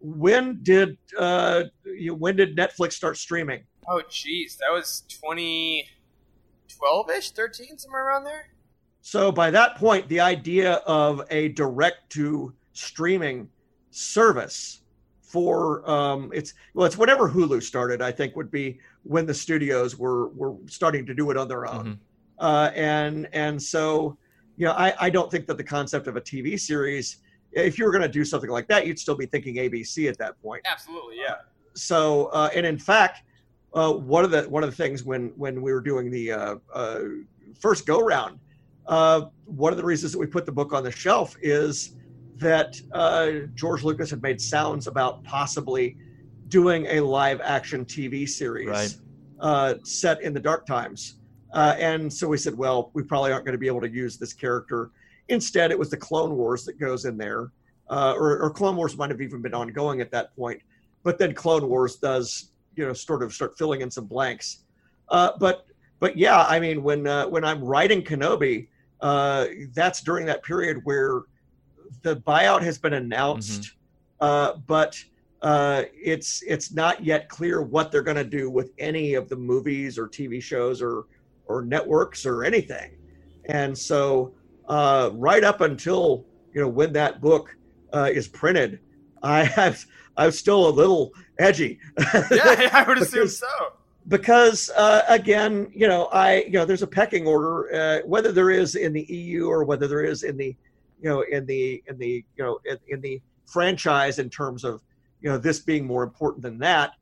[0.00, 3.64] when did uh, you, when did Netflix start streaming?
[3.88, 8.50] Oh, jeez, that was 2012 ish, 13, somewhere around there.
[9.06, 13.48] So by that point, the idea of a direct to streaming
[13.92, 14.82] service
[15.20, 18.02] for um, it's well, it's whatever Hulu started.
[18.02, 21.72] I think would be when the studios were were starting to do it on their
[21.72, 21.84] own.
[21.84, 21.98] Mhm.
[22.40, 24.18] uh, and and so
[24.56, 27.18] you know I, I don't think that the concept of a TV series
[27.52, 30.18] if you were going to do something like that you'd still be thinking ABC at
[30.18, 31.36] that point Absolutely, yeah.
[31.74, 33.22] so uh, and in fact
[33.72, 36.56] uh, one of the one of the things when when we were doing the uh,
[36.74, 37.02] uh,
[37.60, 38.40] first go round
[38.88, 41.96] uh, one of the reasons that we put the book on the shelf is
[42.36, 45.96] that uh, George Lucas had made sounds about possibly
[46.48, 48.96] doing a live action TV series Right.
[49.40, 51.18] uh, set in the dark times.
[51.52, 54.18] Uh, and so we said, well, we probably aren't going to be able to use
[54.18, 54.90] this character.
[55.28, 57.50] Instead, it was the Clone Wars that goes in there,
[57.88, 60.60] uh, or, or Clone Wars might have even been ongoing at that point.
[61.02, 64.64] But then Clone Wars does, you know, sort of start filling in some blanks.
[65.08, 65.66] Uh, but
[65.98, 68.68] but yeah, I mean, when uh, when I'm writing Kenobi,
[69.00, 71.22] uh, that's during that period where
[72.02, 73.74] the buyout has been announced,
[74.20, 75.02] uh, but
[75.42, 79.36] uh, it's it's not yet clear what they're going to do with any of the
[79.36, 81.06] movies or TV shows or
[81.46, 82.96] or networks or anything.
[83.46, 84.34] And so,
[84.68, 86.24] uh, right up until
[86.54, 87.56] you know when that book
[87.92, 88.80] uh, is printed,
[89.22, 89.84] I have
[90.16, 91.78] I'm still a little edgy.
[92.30, 93.46] yeah, I would assume so.
[94.08, 98.50] Because uh, again, you know, I you know, there's a pecking order, uh, whether there
[98.50, 100.56] is in the EU or whether there is in the,
[101.00, 104.82] you know, in the in the you know in, in the franchise in terms of
[105.20, 106.92] you know this being more important than that.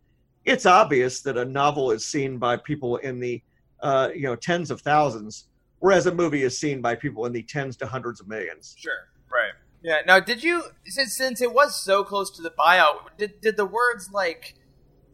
[0.44, 3.42] It's obvious that a novel is seen by people in the
[3.80, 5.48] uh, you know tens of thousands,
[5.80, 8.74] whereas a movie is seen by people in the tens to hundreds of millions.
[8.78, 8.92] Sure.
[9.30, 9.52] Right.
[9.82, 9.98] Yeah.
[10.06, 13.66] Now, did you since since it was so close to the buyout, did did the
[13.66, 14.54] words like,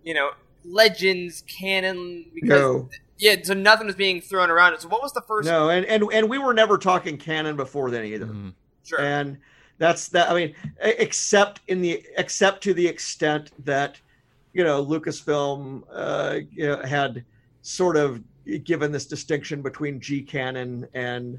[0.04, 0.30] you know,
[0.64, 2.26] legends, canon?
[2.34, 2.88] Because No.
[3.18, 4.78] yeah, so nothing was being thrown around.
[4.80, 5.46] So what was the first?
[5.48, 8.26] No, and, and and we were never talking canon before then either.
[8.26, 8.54] Mhm.
[8.84, 9.00] Sure.
[9.00, 9.38] and
[9.78, 13.98] that's that i mean except in the except to the extent that
[14.52, 17.24] you know lucasfilm uh you know, had
[17.62, 18.20] sort of
[18.64, 21.38] given this distinction between g canon and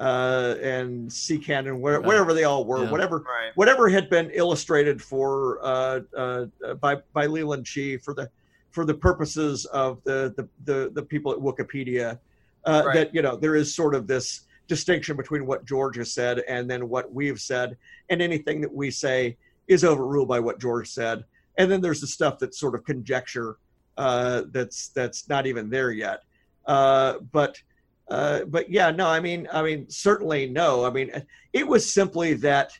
[0.00, 2.06] uh and c canon where, Right.
[2.06, 2.90] wherever they all were Yeah.
[2.90, 3.50] whatever right.
[3.56, 8.30] whatever had been illustrated for uh, uh, uh, by by Leland Chee for the
[8.72, 12.18] for the purposes of the the the, the people at Wikipedia,
[12.64, 12.94] uh, Right.
[12.94, 16.68] that you know there is sort of this distinction between what George has said and
[16.70, 17.76] then what we've said,
[18.10, 19.36] and anything that we say
[19.68, 21.24] is overruled by what George said,
[21.58, 23.56] and then there's the stuff that's sort of conjecture
[23.96, 26.22] uh, that's that's not even there yet,
[26.66, 27.60] uh, but.
[28.08, 30.84] Uh, but yeah, no, I mean, I mean, certainly no.
[30.84, 31.10] I mean,
[31.54, 32.72] it was simply that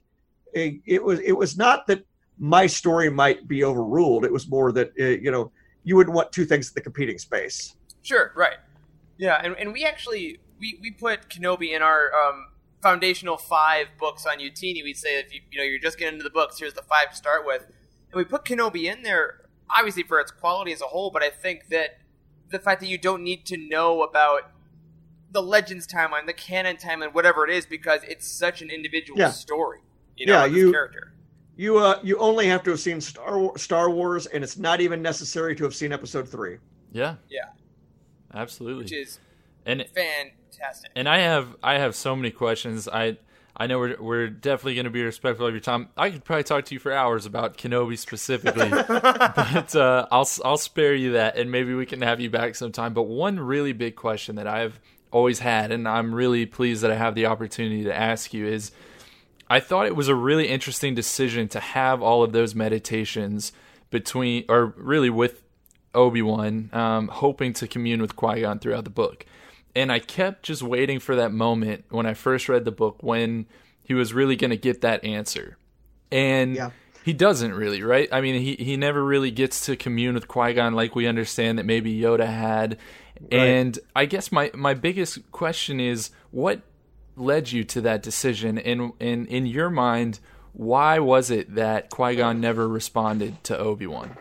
[0.52, 2.04] it, it was it was not that
[2.38, 4.26] my story might be overruled.
[4.26, 5.50] It was more that uh, you know
[5.84, 7.74] you wouldn't want two things in the competing space.
[8.02, 8.56] Sure, right.
[9.18, 12.46] Yeah, and, and we actually we, we put Kenobi in our um,
[12.82, 14.82] foundational five books on Youtini.
[14.82, 17.10] We'd say if you you know you're just getting into the books, here's the five
[17.10, 19.38] to start with, and we put Kenobi in there
[19.74, 21.10] obviously for its quality as a whole.
[21.10, 21.98] But I think that
[22.50, 24.50] the fact that you don't need to know about
[25.30, 29.30] the Legends timeline, the canon timeline, whatever it is, because it's such an individual Yeah.
[29.30, 29.78] story.
[30.16, 31.14] You know, Yeah, you- character.
[31.56, 34.80] You uh you only have to have seen Star War- Star Wars, and it's not
[34.80, 36.58] even necessary to have seen Episode three.
[36.92, 37.46] Yeah, Yeah,
[38.34, 38.84] absolutely.
[38.84, 39.18] which is
[39.66, 40.90] and fantastic.
[40.96, 42.88] and I have I have so many questions.
[42.88, 43.18] I
[43.54, 45.88] I know we're we're definitely going to be respectful of your time.
[45.96, 50.56] I could probably talk to you for hours about Kenobi specifically, but uh, I'll I'll
[50.56, 52.94] spare you that, and maybe we can have you back sometime.
[52.94, 54.80] But one really big question that I've
[55.10, 58.72] always had, and I'm really pleased that I have the opportunity to ask you is.
[59.52, 63.52] I thought it was a really interesting decision to have all of those meditations
[63.90, 65.42] between, or really with
[65.94, 69.26] Obi Wan, um, hoping to commune with Qui Gon throughout the book.
[69.76, 73.44] And I kept just waiting for that moment when I first read the book when
[73.84, 75.58] he was really going to get that answer.
[76.10, 76.70] And Yeah.
[77.04, 78.08] he doesn't really, right?
[78.10, 81.58] I mean, he, he never really gets to commune with Qui Gon like we understand
[81.58, 82.78] that maybe Yoda had.
[83.30, 86.62] And I guess my, my biggest question is what
[87.16, 88.58] led you to that decision?
[88.58, 90.20] And, in, in your mind,
[90.52, 94.16] why was it that Qui Gon never responded to Obi Wan?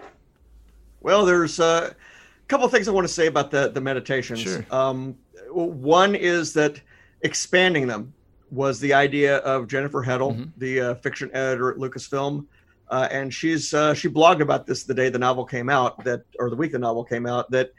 [1.01, 4.39] Well, there's uh, a couple of things I want to say about the the meditations.
[4.39, 4.65] Sure.
[4.71, 5.15] Um,
[5.51, 6.79] one is that
[7.21, 8.13] expanding them
[8.51, 10.51] was the idea of Jennifer Heddle, Mhm.
[10.57, 12.45] the uh, fiction editor at Lucasfilm,
[12.89, 16.23] uh, and she's uh, she blogged about this the day the novel came out, that
[16.39, 17.49] or the week the novel came out.
[17.51, 17.73] That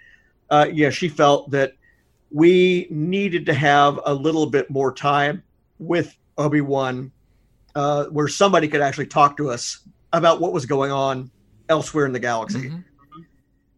[0.50, 1.74] uh, yeah, she felt that
[2.32, 5.42] we needed to have a little bit more time
[5.78, 7.12] with Obi Wan,
[7.74, 9.80] uh, where somebody could actually talk to us
[10.12, 11.30] about what was going on
[11.68, 12.84] elsewhere in the galaxy Mhm.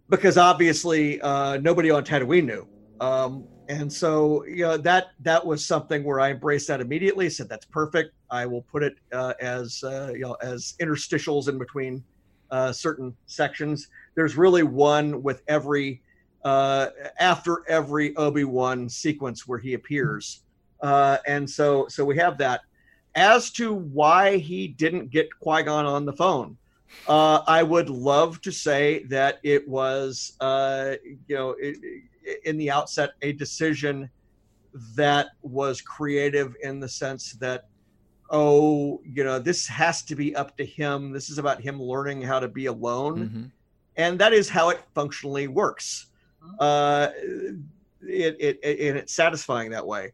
[0.09, 2.67] because obviously uh, nobody on Tatooine knew.
[3.01, 7.31] Um, and so, you know, that that was something where I embraced that immediately.
[7.31, 8.13] Said that's perfect.
[8.31, 12.05] I will put it uh, as uh, you know as interstitials in between
[12.51, 13.89] uh, certain sections.
[14.17, 16.03] There's really one with every
[16.45, 16.89] uh,
[17.19, 20.43] after every Obi Wan sequence where he appears,
[20.81, 22.61] uh, and so so we have that.
[23.15, 26.57] As to why he didn't get Qui Gon on the phone,
[27.07, 30.95] uh, I would love to say that it was, uh,
[31.29, 31.77] you know, it,
[32.45, 34.11] in the outset, a decision
[34.97, 37.69] that was creative in the sense that,
[38.31, 41.13] oh, you know, this has to be up to him.
[41.13, 43.51] This is about him learning how to be alone, Mhm.
[43.97, 46.07] and that is how it functionally works.
[46.59, 47.09] Uh,
[48.03, 50.13] it, it, it and it's satisfying that way.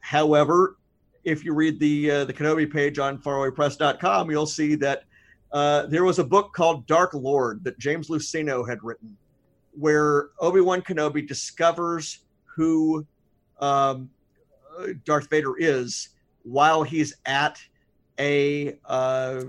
[0.00, 0.76] However,
[1.24, 5.04] if you read the uh, the Kenobi page on farawaypress.com, you'll see that
[5.52, 9.16] uh, there was a book called Dark Lord that James Luceno had written,
[9.72, 13.06] where Obi Wan Kenobi discovers who
[13.60, 14.10] um,
[14.78, 16.10] uh, Darth Vader is
[16.42, 17.60] while he's at
[18.18, 19.44] a uh,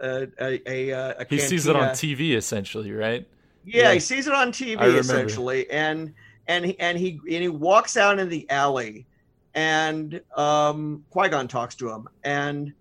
[0.00, 1.88] a, a, a, a He sees it on.
[1.90, 3.26] TV essentially, right?
[3.64, 3.94] Yeah, Yeah.
[3.94, 6.14] he sees it on TV essentially, and
[6.46, 9.06] and he and he and he walks out in the alley,
[9.54, 12.72] and um, Qui Gon talks to him, and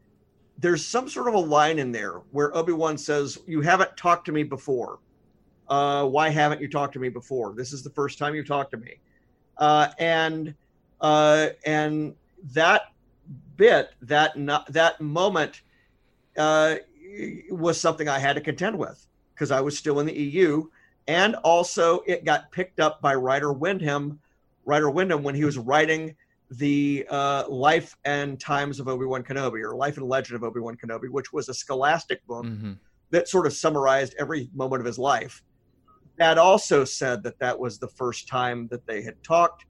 [0.60, 4.26] there's some sort of a line in there where Obi Wan says, "You haven't talked
[4.26, 5.00] to me before.
[5.68, 7.54] Uh, why haven't you talked to me before?
[7.54, 9.00] This is the first time you've talked to me."
[9.58, 10.56] Uh, and
[11.02, 12.16] uh, and
[12.54, 12.94] that
[13.58, 15.62] bit, that not, that moment,
[16.38, 16.76] uh,
[17.50, 19.06] was something I had to contend with
[19.38, 20.68] because I was still in the EU,
[21.08, 24.20] and also it got picked up by Ryder Windham,
[24.66, 26.16] Ryder Windham when he was writing
[26.50, 30.60] the uh, Life and Times of Obi Wan Kenobi or Life and Legend of Obi
[30.60, 32.74] Wan Kenobi, which was a scholastic book hmm
[33.10, 35.42] that sort of summarized every moment of his life.
[36.18, 39.64] That also said that that was the first time that they had talked,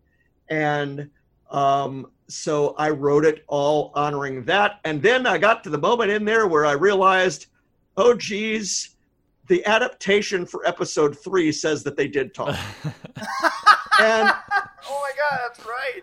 [0.49, 1.07] and
[1.51, 4.79] um, so I wrote it all honoring that.
[4.85, 7.45] And then I got to the moment in there where I realized,
[7.95, 8.96] oh geez,
[9.47, 12.49] the adaptation for episode three says that they did talk,
[13.99, 16.01] and oh my god, that's right.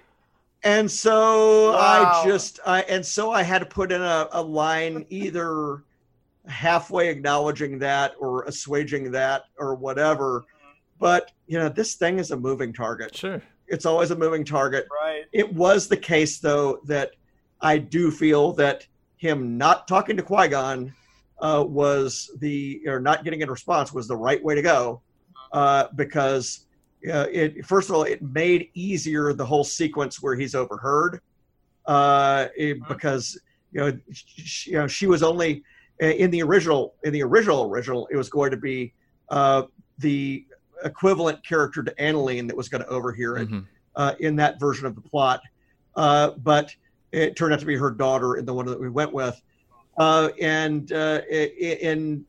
[0.62, 2.22] and so Wow.
[2.22, 5.84] I just I and so I had to put in a, a line either
[6.46, 10.44] halfway acknowledging that or assuaging that or whatever.
[10.98, 13.16] But you know, this thing is a moving target.
[13.16, 13.42] Sure.
[13.66, 14.86] It's always a moving target.
[15.02, 15.24] Right.
[15.32, 17.12] It was the case though that
[17.60, 18.86] I do feel that
[19.16, 20.92] him not talking to Qui Gon
[21.44, 25.02] uh, was the or not getting a response was the right way to go
[25.52, 26.66] uh, because
[27.12, 31.20] uh, it first of all it made easier the whole sequence where he's overheard
[31.86, 33.38] uh, it- because
[33.72, 35.62] you know she, you know she was only
[36.00, 38.92] in the original in the original original it was going to be
[39.28, 39.62] uh,
[39.98, 40.44] the
[40.84, 43.64] equivalent character to Annileen that was going to overhear it Mhm.
[43.96, 45.40] uh, in that version of the plot.
[45.94, 46.74] Uh, but
[47.12, 49.40] it turned out to be her daughter in the one that we went with.
[49.96, 52.24] Uh, and uh, in,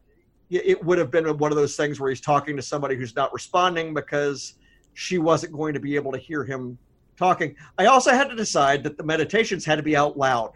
[0.49, 3.33] it would have been one of those things where he's talking to somebody who's not
[3.33, 4.55] responding because
[4.93, 6.77] she wasn't going to be able to hear him
[7.17, 7.55] talking.
[7.77, 10.51] I also had to decide that the meditations had to be out loud.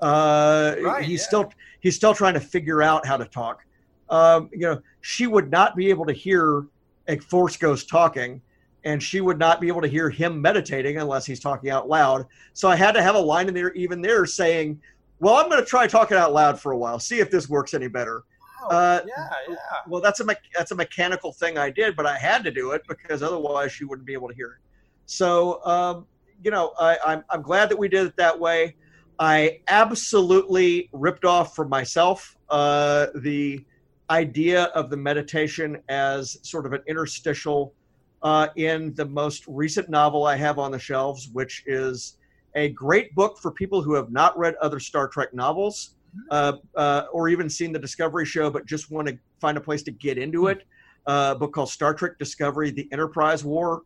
[0.00, 1.26] Uh, Right, he's yeah.
[1.26, 3.64] still he's still trying to figure out how to talk.
[4.08, 6.66] Um, you know, she would not be able to hear
[7.08, 8.40] a force ghost talking
[8.84, 12.26] and she would not be able to hear him meditating unless he's talking out loud.
[12.52, 14.80] So I had to have a line in there, even there, saying,
[15.20, 17.74] "Well, I'm going to try talking out loud for a while, see if this works
[17.74, 18.24] any better."
[18.62, 18.68] Wow.
[18.68, 19.56] Uh, yeah, yeah.
[19.86, 22.72] Well, that's a me- that's a mechanical thing I did, but I had to do
[22.72, 24.68] it because otherwise she wouldn't be able to hear it.
[25.06, 26.06] So, um,
[26.42, 28.76] you know, I, I'm I'm glad that we did it that way.
[29.18, 33.64] I absolutely ripped off for myself uh, the
[34.10, 37.74] idea of the meditation as sort of an interstitial
[38.22, 42.17] uh, in the most recent novel I have on the shelves, which is
[42.58, 45.94] a great book for people who have not read other Star Trek novels
[46.30, 49.82] uh, uh, or even seen the Discovery show, but just want to find a place
[49.84, 50.64] to get into it.
[51.06, 53.82] Uh, a book called Star Trek Discovery: The Enterprise War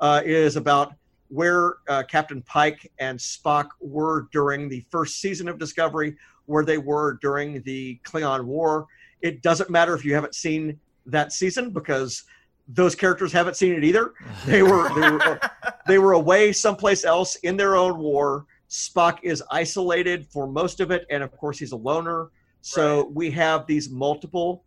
[0.00, 0.94] uh, is about
[1.28, 6.16] where uh, Captain Pike and Spock were during the first season of Discovery,
[6.46, 8.86] where they were during the Klingon War.
[9.20, 12.24] It doesn't matter if you haven't seen that season because
[12.68, 14.14] those characters haven't seen it either.
[14.46, 15.40] They were they were,
[15.86, 18.46] they were away someplace else in their own war.
[18.68, 22.30] Spock is isolated for most of it, and of course he's a loner.
[22.62, 24.64] So we have these multiple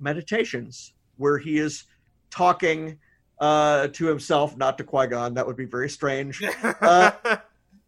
[0.00, 1.84] meditations where he is
[2.30, 2.98] talking
[3.40, 5.34] uh, to himself, not to Qui Gon.
[5.34, 6.42] That would be very strange.
[6.80, 7.10] Uh,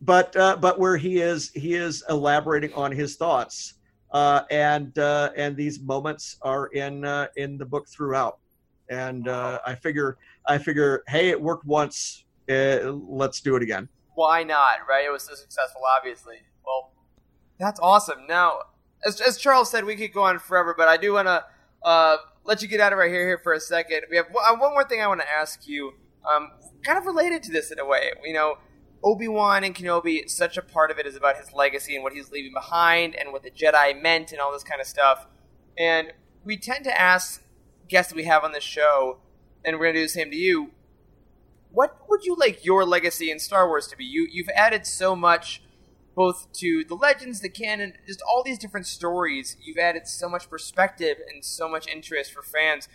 [0.01, 3.74] but uh, but where he is he is elaborating on his thoughts,
[4.12, 8.39] uh, and uh, and these moments are in uh, in the book throughout.
[8.89, 10.16] And uh, I figure
[10.47, 12.24] I figure, hey, it worked once.
[12.51, 13.88] Uh, let's do it again.
[14.14, 14.80] Why not?
[14.88, 15.05] Right?
[15.07, 16.36] It was so successful, obviously.
[16.64, 16.92] Well,
[17.59, 18.26] that's awesome.
[18.28, 18.59] Now,
[19.07, 21.44] as, as Charles said, we could go on forever, but I do want to
[21.82, 24.03] uh, let you get out of our hair here for a second.
[24.11, 25.92] We have one one more thing I want to ask you,
[26.28, 26.48] um,
[26.84, 28.11] kind of related to this in a way.
[28.24, 28.59] You know,
[29.03, 32.12] Obi Wan and Kenobi, such a part of it is about his legacy and what
[32.12, 35.26] he's leaving behind and what the Jedi meant and all this kind of stuff.
[35.78, 36.12] And
[36.44, 37.42] we tend to ask
[37.88, 39.18] guests we have on this show,
[39.64, 40.72] and we're going to do the same to you.
[41.73, 44.05] What would you like your legacy in Star Wars to be?
[44.05, 45.62] You you've added so much
[46.14, 49.57] both to the legends, the canon, just all these different stories.
[49.62, 52.89] You've added so much perspective and so much interest for fans.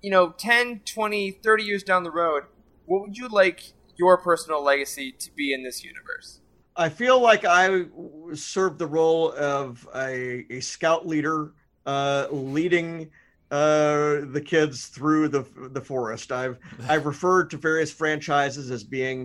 [0.00, 2.44] You know, 10, 20, 30 years down the road,
[2.86, 6.40] what would you like your personal legacy to be in this universe?
[6.74, 7.84] I feel like I
[8.32, 11.52] served the role of a, a scout leader,
[11.84, 13.10] uh, leading
[13.52, 15.44] uh, the kids through the
[15.76, 16.32] the forest.
[16.32, 16.56] I've
[16.88, 19.18] I've referred to various franchises as being,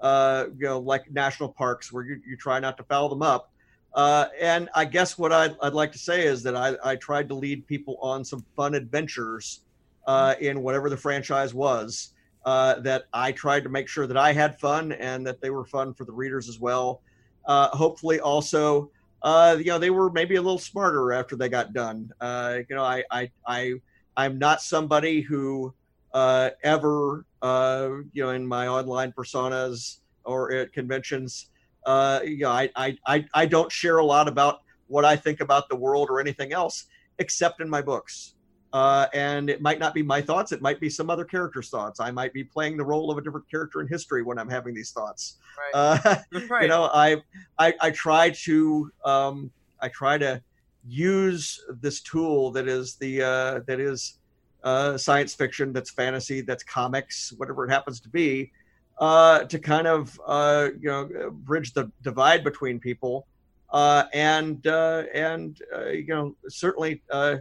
[0.00, 3.50] uh, you know, like national parks where you, you try not to foul them up.
[3.92, 7.26] Uh, and I guess what I'd, I'd like to say is that I, I tried
[7.30, 9.62] to lead people on some fun adventures
[10.06, 12.12] uh, in whatever the franchise was.
[12.44, 15.64] uh, that I tried to make sure that I had fun and that they were
[15.64, 17.02] fun for the readers as well.
[17.46, 18.90] Uh, hopefully, also,
[19.22, 22.10] uh, you know, they were maybe a little smarter after they got done.
[22.20, 23.74] Uh, you know, I, I, I,
[24.16, 25.74] I'm not somebody who
[26.14, 31.50] uh, ever, uh, you know, in my online personas or at conventions,
[31.86, 35.40] uh, you know, I, I, I, I don't share a lot about what I think
[35.40, 36.86] about the world or anything else,
[37.18, 38.34] except in my books.
[38.72, 41.98] Uh, and it might not be my thoughts; it might be some other character's thoughts.
[41.98, 44.74] I might be playing the role of a different character in history when I'm having
[44.74, 45.36] these thoughts.
[45.58, 45.70] Right.
[45.74, 46.16] Uh,
[46.48, 46.62] right.
[46.62, 47.16] you know, I,
[47.58, 49.50] I, I try to, um,
[49.80, 50.40] I try to
[50.86, 54.18] use this tool that is the uh, that is
[54.62, 58.52] uh, science fiction, that's fantasy, that's comics, whatever it happens to be,
[58.98, 63.26] uh, to kind of uh, you know bridge the divide between people,
[63.70, 67.36] uh, and uh, and uh, you know certainly uh,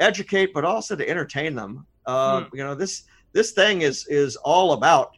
[0.00, 1.86] educate, but also to entertain them.
[2.06, 2.56] Uh, Hmm.
[2.56, 5.10] You know this this thing is is all about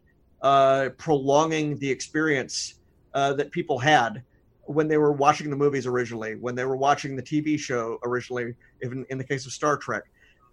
[0.43, 2.79] uh, prolonging the experience
[3.15, 4.23] uh, that people had
[4.67, 8.55] when they were watching the movies originally, when they were watching the TV show originally,
[8.83, 10.03] even in the case of Star Trek.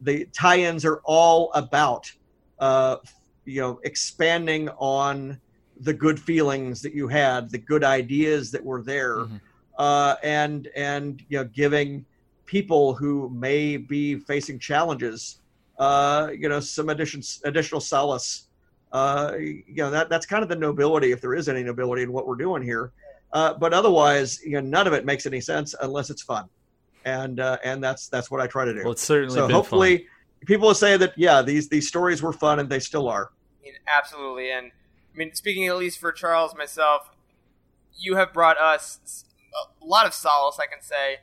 [0.02, 2.06] The tie-ins are all about,
[2.60, 2.98] uh,
[3.46, 5.40] you know, expanding on
[5.80, 9.42] the good feelings that you had, the good ideas that were there, Mhm.
[9.80, 12.06] uh, and and you know, giving
[12.54, 15.40] people who may be facing challenges,
[15.80, 18.44] uh, you know, some addition, additional solace.
[18.92, 22.14] Uh, you know, that that's kind of the nobility, if there is any nobility in
[22.14, 22.92] what we're doing here.
[23.34, 26.48] Uh, but otherwise, you know, none of it makes any sense unless it's fun,
[27.06, 28.84] and uh, and that's that's what I try to do.
[28.84, 30.08] Well, it's certainly so been hopefully, fun.
[30.46, 33.32] people will say that yeah, these these stories were fun, and they still are.
[33.62, 34.52] I mean, absolutely.
[34.52, 37.10] And I mean, speaking at least for Charles myself,
[37.98, 39.26] you have brought us
[39.82, 40.60] a lot of solace.
[40.60, 41.18] I can say,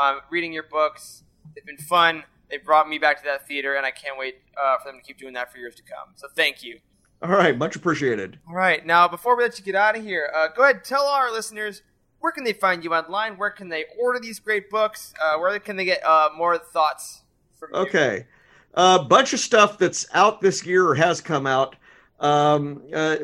[0.00, 1.24] um, reading your books,
[1.54, 2.24] they've been fun.
[2.50, 5.06] They brought me back to that theater, and I can't wait uh, for them to
[5.06, 6.14] keep doing that for years to come.
[6.14, 6.78] So thank you.
[7.22, 8.38] All right, much appreciated.
[8.46, 11.06] All right, now before we let you get out of here, uh, go ahead tell
[11.06, 11.82] our listeners
[12.20, 13.36] where can they find you online?
[13.36, 15.14] Where can they order these great books?
[15.22, 17.22] Uh, where can they get uh, more thoughts
[17.58, 17.80] from you?
[17.80, 18.26] Okay,
[18.74, 21.76] a bunch of stuff that's out this year or has come out.
[22.20, 23.16] Um, uh,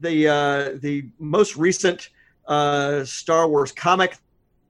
[0.00, 2.10] the uh, the most recent
[2.46, 4.16] uh, Star Wars comic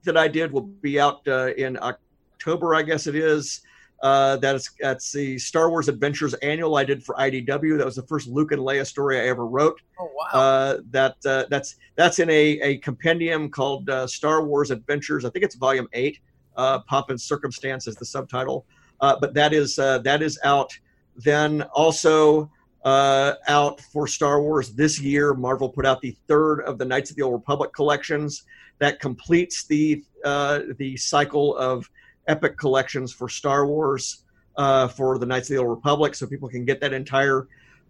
[0.05, 3.61] that I did will be out uh, in October, I guess it is.
[4.01, 7.77] Uh, that's that's the Star Wars Adventures annual I did for IDW.
[7.77, 9.81] That was the first Luke and Leia story I ever wrote.
[9.99, 10.39] Oh wow!
[10.39, 15.25] Uh, that uh, that's that's in a, a compendium called uh, Star Wars Adventures.
[15.25, 16.19] I think it's volume eight.
[16.57, 18.65] Uh, Pomp and Circumstance is the subtitle,
[19.01, 20.77] uh, but that is uh, that is out.
[21.17, 22.51] Then also
[22.83, 25.33] uh, out for Star Wars this year.
[25.33, 28.43] Marvel put out the third of the Knights of the Old Republic collections.
[28.79, 31.89] That completes the uh, the cycle of
[32.27, 34.23] epic collections for Star Wars
[34.57, 37.47] uh, for the Knights of the Old Republic, so people can get that entire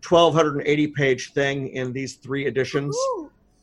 [0.08, 2.96] 1280 page thing in these three editions.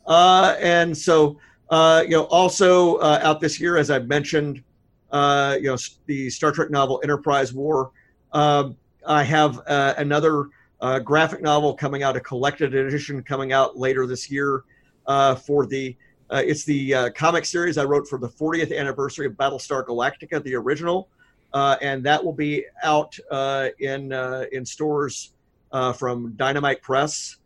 [0.06, 1.38] Uh, and so,
[1.70, 4.62] uh, you know, also uh, out this year, as I've mentioned,
[5.10, 7.92] uh, you know, the Star Trek novel Enterprise War.
[8.32, 10.46] Um, I have uh, another
[10.80, 14.64] uh, graphic novel coming out, a collected edition coming out later this year
[15.06, 15.96] uh, for the.
[16.32, 20.42] Uh, it's the uh, comic series I wrote for the 40th anniversary of Battlestar Galactica,
[20.42, 21.08] the original,
[21.52, 25.34] uh, and that will be out uh, in uh, in stores
[25.72, 27.36] uh, from Dynamite Press.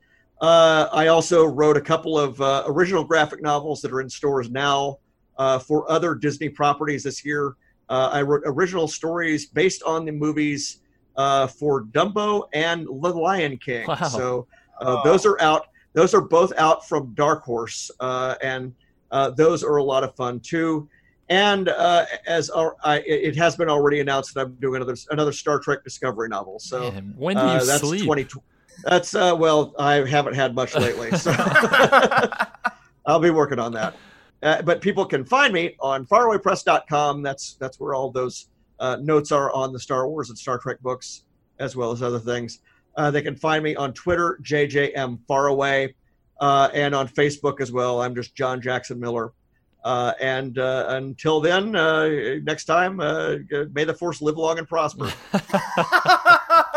[0.40, 4.50] Uh, I also wrote a couple of uh, original graphic novels that are in stores
[4.50, 4.98] now
[5.36, 7.56] uh, for other Disney properties this year.
[7.88, 10.78] Uh, I wrote original stories based on the movies
[11.16, 13.86] uh, for Dumbo and The Lion King.
[13.88, 13.96] Wow.
[13.96, 14.46] So
[14.80, 15.02] uh, Oh.
[15.04, 15.66] those are out.
[15.96, 18.74] Those are both out from Dark Horse, uh, and
[19.10, 20.86] uh, those are a lot of fun too.
[21.30, 25.32] And uh, as our, I, it has been already announced that I'm doing another another
[25.32, 26.58] Star Trek Discovery novel.
[26.58, 28.04] So Man, when do you uh, that's sleep?
[28.04, 28.26] 20
[28.84, 31.34] that's uh well i haven't had much lately so
[33.06, 33.94] i'll be working on that
[34.42, 38.48] uh, but people can find me on farawaypress.com that's that's where all those
[38.80, 41.22] uh, notes are on the star wars and star trek books
[41.58, 42.60] as well as other things
[42.96, 45.94] uh, they can find me on twitter jjm faraway
[46.40, 49.32] uh, and on facebook as well i'm just john jackson miller
[49.84, 52.08] uh, and uh, until then uh,
[52.42, 53.36] next time uh,
[53.72, 55.12] may the force live long and prosper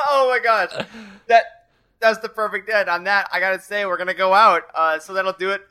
[0.09, 0.85] oh my gosh,
[1.27, 1.67] that
[1.99, 2.89] that's the perfect end.
[2.89, 4.63] On that, I gotta say we're gonna go out.
[4.73, 5.61] Uh, so that'll do it,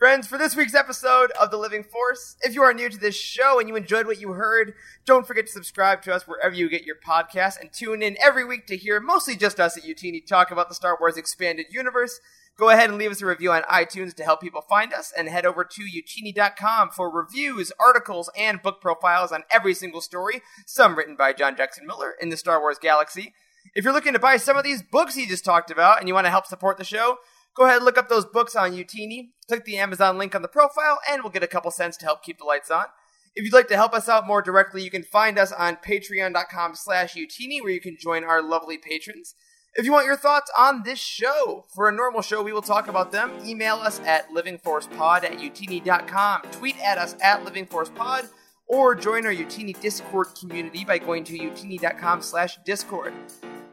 [0.00, 2.38] friends, for this week's episode of The Living Force.
[2.40, 4.72] If you are new to this show and you enjoyed what you heard,
[5.04, 8.42] don't forget to subscribe to us wherever you get your podcasts and tune in every
[8.42, 12.18] week to hear mostly just us at Youtini talk about the Star Wars expanded universe.
[12.56, 15.28] Go ahead and leave us a review on iTunes to help people find us, and
[15.28, 20.96] head over to youtini.com for reviews, articles, and book profiles on every single story, some
[20.96, 23.34] written by John Jackson Miller in the Star Wars galaxy.
[23.74, 26.14] If you're looking to buy some of these books he just talked about and you
[26.14, 27.18] want to help support the show,
[27.54, 29.30] go ahead and look up those books on Youtini.
[29.48, 32.22] Click the Amazon link on the profile, and we'll get a couple cents to help
[32.22, 32.86] keep the lights on.
[33.34, 36.74] If you'd like to help us out more directly, you can find us on patreon.com
[36.74, 39.34] slash youtini, where you can join our lovely patrons.
[39.74, 42.88] If you want your thoughts on this show, for a normal show, we will talk
[42.88, 43.30] about them.
[43.46, 46.42] Email us at livingforcepod at youtini.com.
[46.50, 48.28] Tweet at us at livingforcepod,
[48.66, 53.12] or join our Youtini Discord community by going to youtini.com slash discord.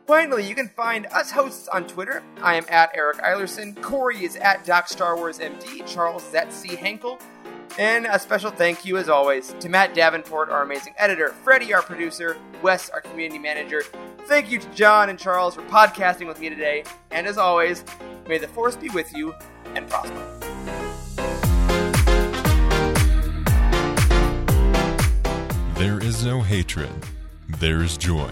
[0.08, 2.24] Finally, you can find us hosts on Twitter.
[2.42, 3.80] I am at Eric Eilerson.
[3.82, 5.86] Corey is at Doc Star Wars MD.
[5.86, 6.78] Charles is at C.
[6.78, 7.20] Henkel.
[7.78, 11.82] And a special thank you, as always, to Matt Davenport, our amazing editor, Freddie, our
[11.82, 13.84] producer, Wes, our community manager.
[14.28, 16.86] Thank you to John and Charles for podcasting with me today.
[17.12, 17.84] And as always,
[18.30, 19.36] may the force be with you
[19.76, 20.16] and prosper.
[25.76, 26.90] There is no hatred.
[27.60, 28.32] There is joy.